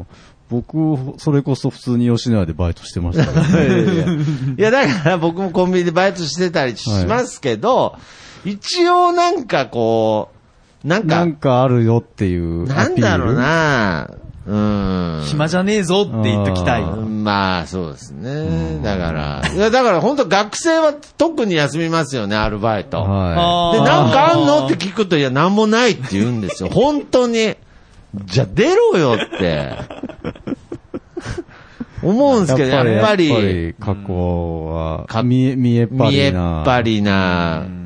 [0.02, 0.06] ん
[0.50, 4.24] 僕、それこそ普通に吉野家でバイトしてましたけどね。
[4.56, 7.96] いや、だから僕もコンビニでバイトしてたりしますけど、
[8.44, 10.30] 一応なんかこ
[10.84, 12.74] う、なんか、なんかあるよっていうアピール？
[12.74, 14.10] なんだろうな
[14.46, 15.22] うん。
[15.26, 16.82] 暇じゃねえぞって言っときたい。
[16.82, 18.80] あまあ、そうですね。
[18.82, 23.02] だから、いや、だから本当学生は特に休みますよね、アルバイト。
[23.02, 26.70] はで、あーなんかあんのって聞くと、いや、なんもないって言うんですよ。
[26.72, 27.56] 本当に。
[28.14, 29.72] じゃあ出ろよって。
[32.02, 32.46] 思うんい。
[32.46, 33.28] ですけど、やっぱやっぱり、
[33.68, 36.62] り過去は、か見え、見えっぱ見えっりな。
[36.64, 37.77] ぱりなうん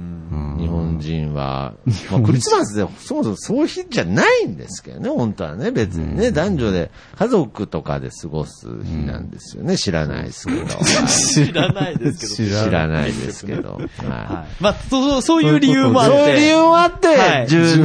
[0.63, 1.75] 日本人は、
[2.11, 10.67] まあ、クリスマスでそもそもそういう日じゃないんですけどね、本当はね、別にね、男女で家族とかで過ごす日なんですよね、知らないですけど。
[11.07, 12.51] 知らないですけど。
[12.51, 13.75] 知知らないですけど。
[13.75, 14.63] はいはい。
[14.63, 16.17] まあ、そう、そういう理由もあって。
[16.17, 17.47] そういう理由もあって、はい。
[17.47, 17.83] 17、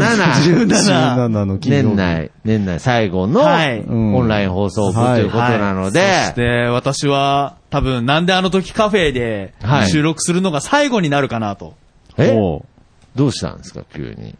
[1.27, 1.87] 17の金曜日。
[1.87, 9.89] 年内、年内最後のオンライン放送部ということなので、そして、私は、多分、なんであの時カフェではい。
[9.89, 11.73] 収録するのが最後になるかなと。
[12.17, 12.35] え？
[13.15, 14.35] どうしたんですか、急に。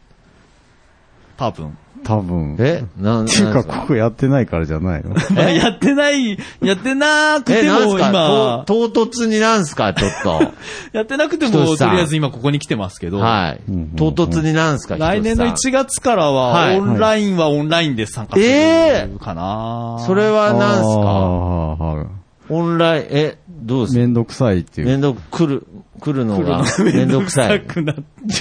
[1.38, 1.78] 多分。
[2.04, 2.56] 多分。
[2.60, 2.84] え？
[3.00, 5.12] なんっていうか、ここやってないからじゃないの。
[5.14, 9.94] ま あやってない、やってなくえ、ても今、と唐突になんすか？
[9.94, 10.42] ちょっと。
[10.94, 13.62] やってなくても、とりあえず今ここに来てますけど、はい。
[13.98, 14.96] 唐突になんすか？
[14.98, 20.88] 来年のひとし1月からはは、いオンラインはオンラインで参加すえるかな、さんそれはなんすか？
[20.90, 22.08] あーはい。
[22.50, 23.98] オンライン、え、どうです？
[23.98, 24.88] かめんどくさいっていう。
[24.88, 25.68] めんどく、来る、
[26.00, 27.62] 来るのがめんどくさい。
[27.62, 27.96] くなっ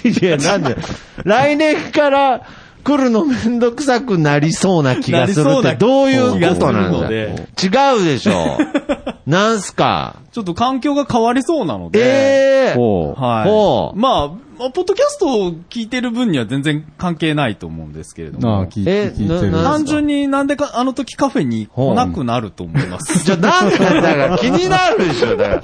[0.04, 0.76] いや、なんで、
[1.24, 2.46] 来年から
[2.86, 7.08] 来るのめんどくさくなりそうな気がするって、どういうことなの？
[7.08, 7.66] で違
[8.00, 8.58] うでしょ。
[9.26, 10.16] なんすか？
[10.30, 13.20] ちょっと環境が変わりそうなので、ええほう。
[13.20, 13.48] はい。
[13.48, 14.28] ほうまあ、
[14.58, 18.66] まあポッドキャストを聞いてる分には全然関係ないと思うんですけれどああ、も。
[18.66, 19.50] 聞いえて、聞いてる。
[19.52, 23.24] な単純になんでか、あの時カフェに来なくなると思います。
[23.24, 25.62] じゃあなんでだから気になるでしょ、だから。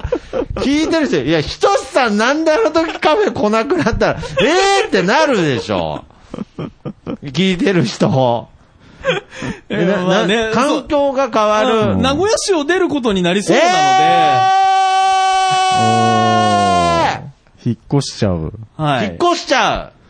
[0.61, 4.45] 聞いてる人、いや、ひとしさんなんであの時カフェ来なくなったら、え
[4.83, 6.03] えー、ってなるでしょ。
[7.23, 8.49] 聞いてる人。
[9.69, 11.91] えなまあねな環境が変わる。
[11.93, 14.63] うん名古屋市を出ることになりそうえなー
[17.65, 18.39] 引っ越しちゃう。
[18.39, 19.05] ので、はい。
[19.07, 20.02] 引っ越しちゃう。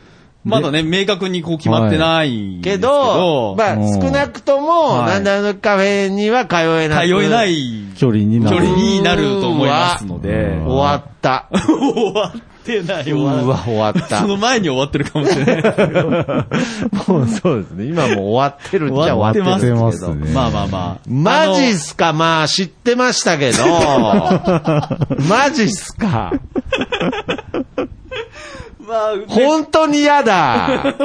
[0.46, 7.08] まだね、明確にこう決まってないけけど、ど、まあ、うん少なくとも、はいなんであのカフェには通えない。
[7.10, 7.56] 通えない
[7.98, 8.58] 距離になる。
[8.58, 11.48] 距離になると思いますので、うん終わった。
[11.56, 14.20] 終わってない、終うわわ、終わった。
[14.22, 15.56] その前に終わってるかもしれない。
[17.08, 17.86] もうそうですね。
[17.86, 19.76] 今もう終わってるっちゃ終わってるんですけど。
[19.84, 20.98] ますねまあまあまあ。
[21.08, 22.12] マジっすか？
[22.14, 23.64] まあ知ってましたけど。
[25.28, 26.32] マジっすか？
[28.88, 30.96] まあ、ね 本当に嫌だ。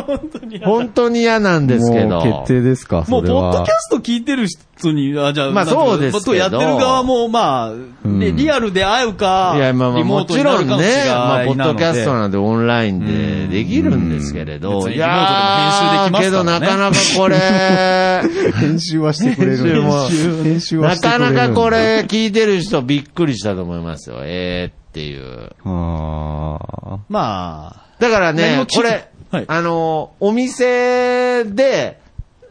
[0.64, 2.08] 本当に嫌なんですけど。
[2.08, 3.52] もう決定ですか、も、そうれは。
[3.52, 7.72] ポッドキャスト聞いてる人に、あ、じゃあ、まあそうですけどやってる側も、まあ、
[8.04, 14.82] リアルで会うか、いや、まあまあ、もちろんね、まあ、ポッドキャストなんでオンラインでできるんですけれど。
[14.82, 19.56] うんいやー別にリモートでも編集できますからねけどなかなかこれ、 編集はしてくれる。
[19.58, 20.08] 編集も
[20.42, 21.24] 編集はなしてくれる。
[21.24, 21.70] かなかこ。
[21.70, 24.16] れ聞いてる人びっくりしたと思いますよ。
[24.22, 25.51] えーっていう。
[25.64, 26.99] ああ。
[27.09, 32.01] まあ、だからねこれ、はいあの、お店で、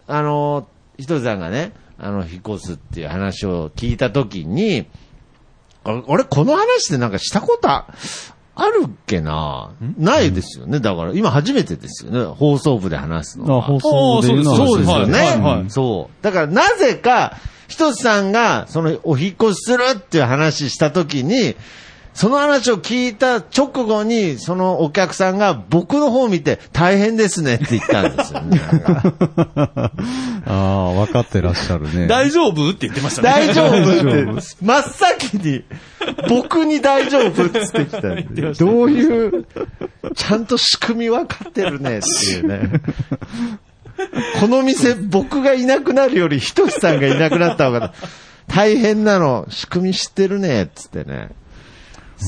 [0.08, 0.68] あの、
[0.98, 4.88] ひとりさんがね、あの、引っ越すっていう話を聞いたときに、
[5.84, 7.88] あ俺、この話ってなんかしたことあ
[8.60, 9.72] あるっけな？
[9.98, 10.80] ないですよね。
[10.80, 12.26] だから、今初めてですよね。
[12.26, 13.60] 放送部で話すのは。
[13.60, 15.14] あ、放送で言うのはそうですよね。
[15.14, 16.24] はいはいはいそう。
[16.24, 21.56] だから、なぜか、ひとつさんが、その、お引っ越しするっていう話したときに、
[22.18, 28.59] その話を聞いた直後に、そのお客さんが僕の方を見て、大変ですねって言ったんですよね。
[29.68, 29.91] あ
[30.47, 32.07] あ、分かってらっしゃるね。
[32.07, 32.72] 大丈夫？
[32.72, 33.30] って言ってましたね。
[33.30, 35.63] 大丈夫って夫、真っ先に、
[36.28, 38.53] 僕に大丈夫って言ってきたんで。
[38.53, 39.45] どういう、
[40.15, 42.82] ちゃんと仕組み分かってるねっていうね。
[44.39, 47.93] この店、僕がいなくなるより、ひとしさんがいなくなった方が
[48.47, 51.30] 大変なの、仕組み知ってるね、っつってね。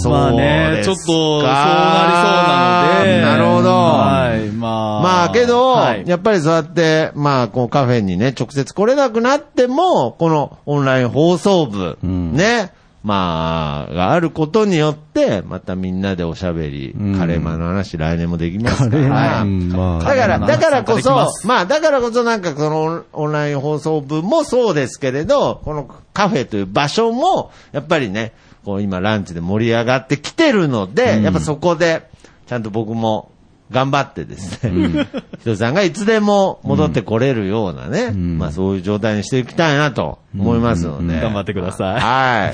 [0.05, 3.21] まあね、ちょっと、そうなりそうなので。
[3.21, 3.69] なるほど。
[3.69, 5.01] はい、まあ。
[5.01, 12.71] まあけど、はいやっぱりそうやって、まあこうカフェにね、直接来れなくなっても、このオンライン放送部、うんね、
[13.01, 19.43] まあ、があることによって、またみんなでおしゃべり、うんカレーマンの話来年もできますから。
[19.43, 20.03] ン、まあ。
[20.03, 28.33] だから、まあだからこそま、あ、だからこそなんかこのオンライン放送部もそうですけれど、このカフェという場所も、やっぱりね、
[28.69, 32.07] こう今ランチで盛り上がってきてるので、うんやっぱそこで、
[32.45, 33.31] ちゃんと僕も
[33.71, 35.07] 頑張ってですね、
[35.39, 41.15] ひとりさんがいつでも戻ってこれるようなね、んまあそういう状態にしていきたいなと思いますので。
[41.15, 42.53] うん頑張ってくださいは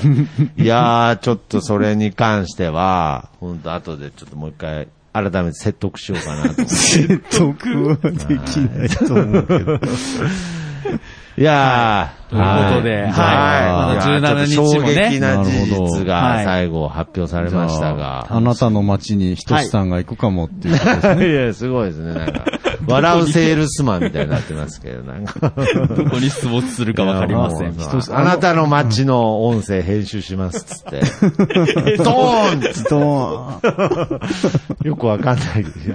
[0.56, 0.62] い。
[0.64, 6.64] いやー、ちょっとそれに関しては、本当後でちょっともう一回、改めて説得しようかなと。
[6.66, 9.80] 説得はできないと思うけど。
[11.38, 18.40] いやー、ということではいまだ17日もね衝撃な事実がはい最後発表されましたじゃあ。
[18.46, 21.30] なたの街にひとしさんが行くかもっていうことですね。
[21.30, 22.14] いや、すごいですね。
[22.14, 22.44] なんか、
[22.86, 25.50] 笑うセールスマンみたいになってますけど、なんか。
[25.50, 27.74] どこに出没するかわかりません。
[28.10, 31.00] あなたの街の音声編集しますっつって。
[31.98, 35.48] ドーンっつってドーンよくわかんない、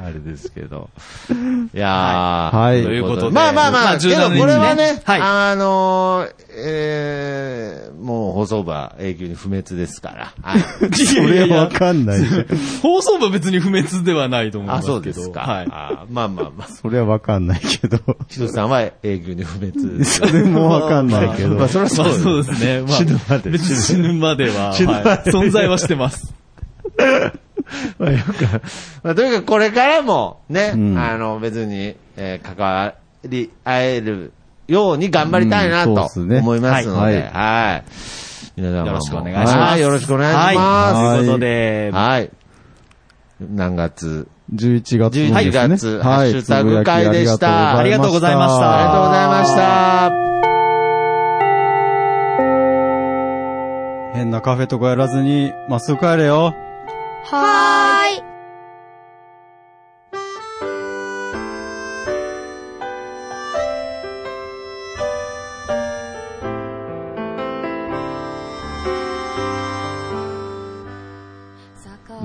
[0.04, 0.90] あれですけど。
[1.74, 2.58] いやー。
[2.58, 10.34] はいということでまあまあまあ、まあけど17これはね、はいあのー、えー、もう放送部は永久に不滅ですから。
[10.42, 10.62] はい。
[10.96, 12.20] それはわかんない。
[12.82, 14.94] 放送部は別に不滅ではないと思いまあ、すけど。
[14.96, 15.42] そうですか。
[15.42, 15.68] はい。
[15.70, 16.68] あまあまあまあ。
[16.68, 17.98] それはわかんないけど。
[18.28, 20.20] ひとしさんは永久に不滅です。
[20.26, 21.56] それもわかんないけど。
[21.56, 22.24] まあ、それはそうまあです。
[22.24, 22.82] そうですね。
[22.82, 26.34] まあ、死ぬまで別に死ぬまでは、死ぬまではい存在はしてます。
[28.00, 28.44] まあ、よく、
[29.04, 34.34] まあ、とにかくこれからもね、うんあの、別に、えー関わり合える
[34.72, 37.84] ように頑張りたいなと思いますので、はいはい。
[38.56, 39.54] 皆様もよろしくお願いします。
[39.54, 40.96] はい、よろしくお願いします。
[40.96, 41.18] はい。
[41.18, 42.30] ということで、はい。
[43.40, 45.32] 何月？11月のですね。
[45.32, 50.12] 11月ハッシュタグ会でしたありがとうございましたありがとうございました。
[54.14, 56.54] 変なカフェとかやらずに、まっすぐ帰れよ。
[57.24, 58.31] はーい。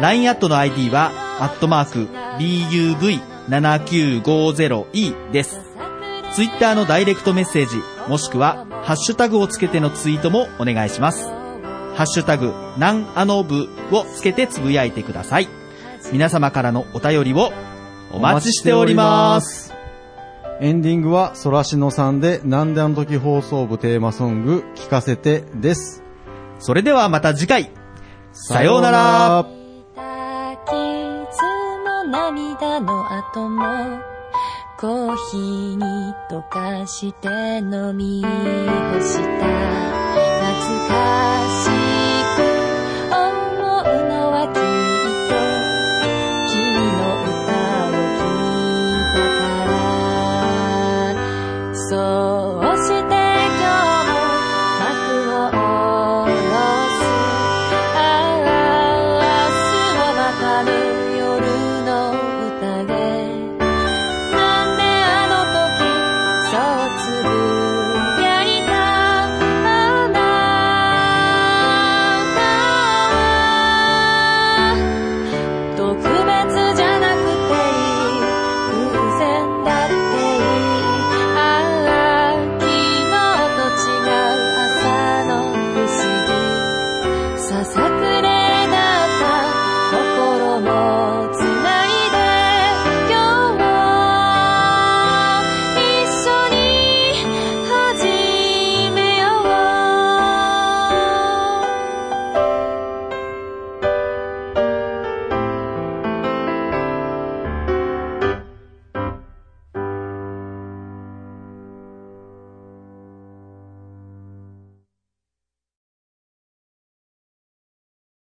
[0.00, 5.58] LINE アットの ID はアットマーク buv7950e です。
[6.34, 11.24] ツイッターのダイレクトメッセージ、もしくはハッシュタグをつけてのツイートもお願いします。
[11.24, 15.48] ハッシュタグ、なんあの部をつけてつぶやいてください。
[16.12, 17.54] 皆様からのお便りを
[18.12, 19.72] お待ちしております。
[20.60, 26.02] エンディングは、そらしのさんで、なんであの時放送部テーマソング、聞かせてです。
[26.58, 27.70] それではまた次回。
[28.32, 29.55] さようなら。
[32.58, 33.62] 涙の後も
[34.78, 35.84] コーヒーに
[36.30, 37.28] 溶かして
[37.58, 39.46] 飲み干した。
[40.54, 41.05] 懐か